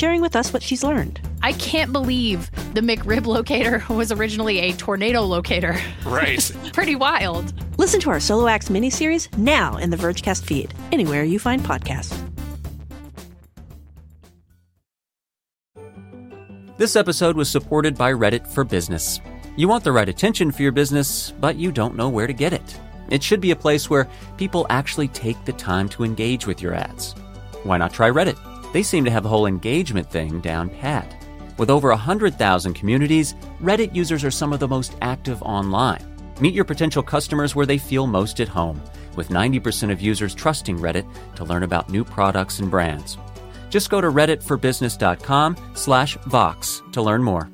sharing 0.00 0.22
with 0.22 0.34
us 0.34 0.50
what 0.50 0.62
she's 0.62 0.82
learned. 0.82 1.20
I 1.42 1.52
can't 1.52 1.92
believe 1.92 2.50
the 2.72 2.80
McRib 2.80 3.26
locator 3.26 3.84
was 3.90 4.10
originally 4.10 4.60
a 4.60 4.72
tornado 4.72 5.20
locator. 5.20 5.76
Right. 6.06 6.50
Pretty 6.72 6.96
wild. 6.96 7.52
Listen 7.78 8.00
to 8.00 8.10
our 8.10 8.18
Solo 8.18 8.48
Acts 8.48 8.70
miniseries 8.70 9.28
now 9.36 9.76
in 9.76 9.90
the 9.90 9.98
Vergecast 9.98 10.44
feed, 10.44 10.72
anywhere 10.90 11.22
you 11.22 11.38
find 11.38 11.60
podcasts. 11.62 12.16
This 16.78 16.96
episode 16.96 17.36
was 17.36 17.50
supported 17.50 17.98
by 17.98 18.10
Reddit 18.10 18.46
for 18.46 18.64
Business. 18.64 19.20
You 19.54 19.68
want 19.68 19.84
the 19.84 19.92
right 19.92 20.08
attention 20.08 20.50
for 20.50 20.62
your 20.62 20.72
business, 20.72 21.30
but 21.40 21.56
you 21.56 21.70
don't 21.70 21.94
know 21.94 22.08
where 22.08 22.26
to 22.26 22.32
get 22.32 22.54
it. 22.54 22.80
It 23.10 23.22
should 23.22 23.42
be 23.42 23.50
a 23.50 23.56
place 23.56 23.90
where 23.90 24.08
people 24.38 24.66
actually 24.70 25.08
take 25.08 25.44
the 25.44 25.52
time 25.52 25.90
to 25.90 26.04
engage 26.04 26.46
with 26.46 26.62
your 26.62 26.72
ads. 26.72 27.12
Why 27.64 27.76
not 27.76 27.92
try 27.92 28.08
Reddit? 28.08 28.38
They 28.72 28.82
seem 28.82 29.04
to 29.04 29.10
have 29.10 29.22
the 29.22 29.28
whole 29.28 29.46
engagement 29.46 30.10
thing 30.10 30.40
down 30.40 30.70
pat. 30.70 31.14
With 31.58 31.70
over 31.70 31.88
100,000 31.90 32.74
communities, 32.74 33.34
Reddit 33.60 33.94
users 33.94 34.24
are 34.24 34.30
some 34.30 34.52
of 34.52 34.60
the 34.60 34.68
most 34.68 34.94
active 35.02 35.42
online. 35.42 36.06
Meet 36.40 36.54
your 36.54 36.64
potential 36.64 37.02
customers 37.02 37.54
where 37.54 37.66
they 37.66 37.78
feel 37.78 38.06
most 38.06 38.40
at 38.40 38.48
home, 38.48 38.80
with 39.16 39.28
90% 39.28 39.92
of 39.92 40.00
users 40.00 40.34
trusting 40.34 40.78
Reddit 40.78 41.06
to 41.36 41.44
learn 41.44 41.64
about 41.64 41.90
new 41.90 42.04
products 42.04 42.60
and 42.60 42.70
brands. 42.70 43.18
Just 43.68 43.90
go 43.90 44.00
to 44.00 44.08
redditforbusiness.com 44.08 45.56
slash 45.74 46.16
Vox 46.26 46.82
to 46.92 47.02
learn 47.02 47.22
more. 47.22 47.50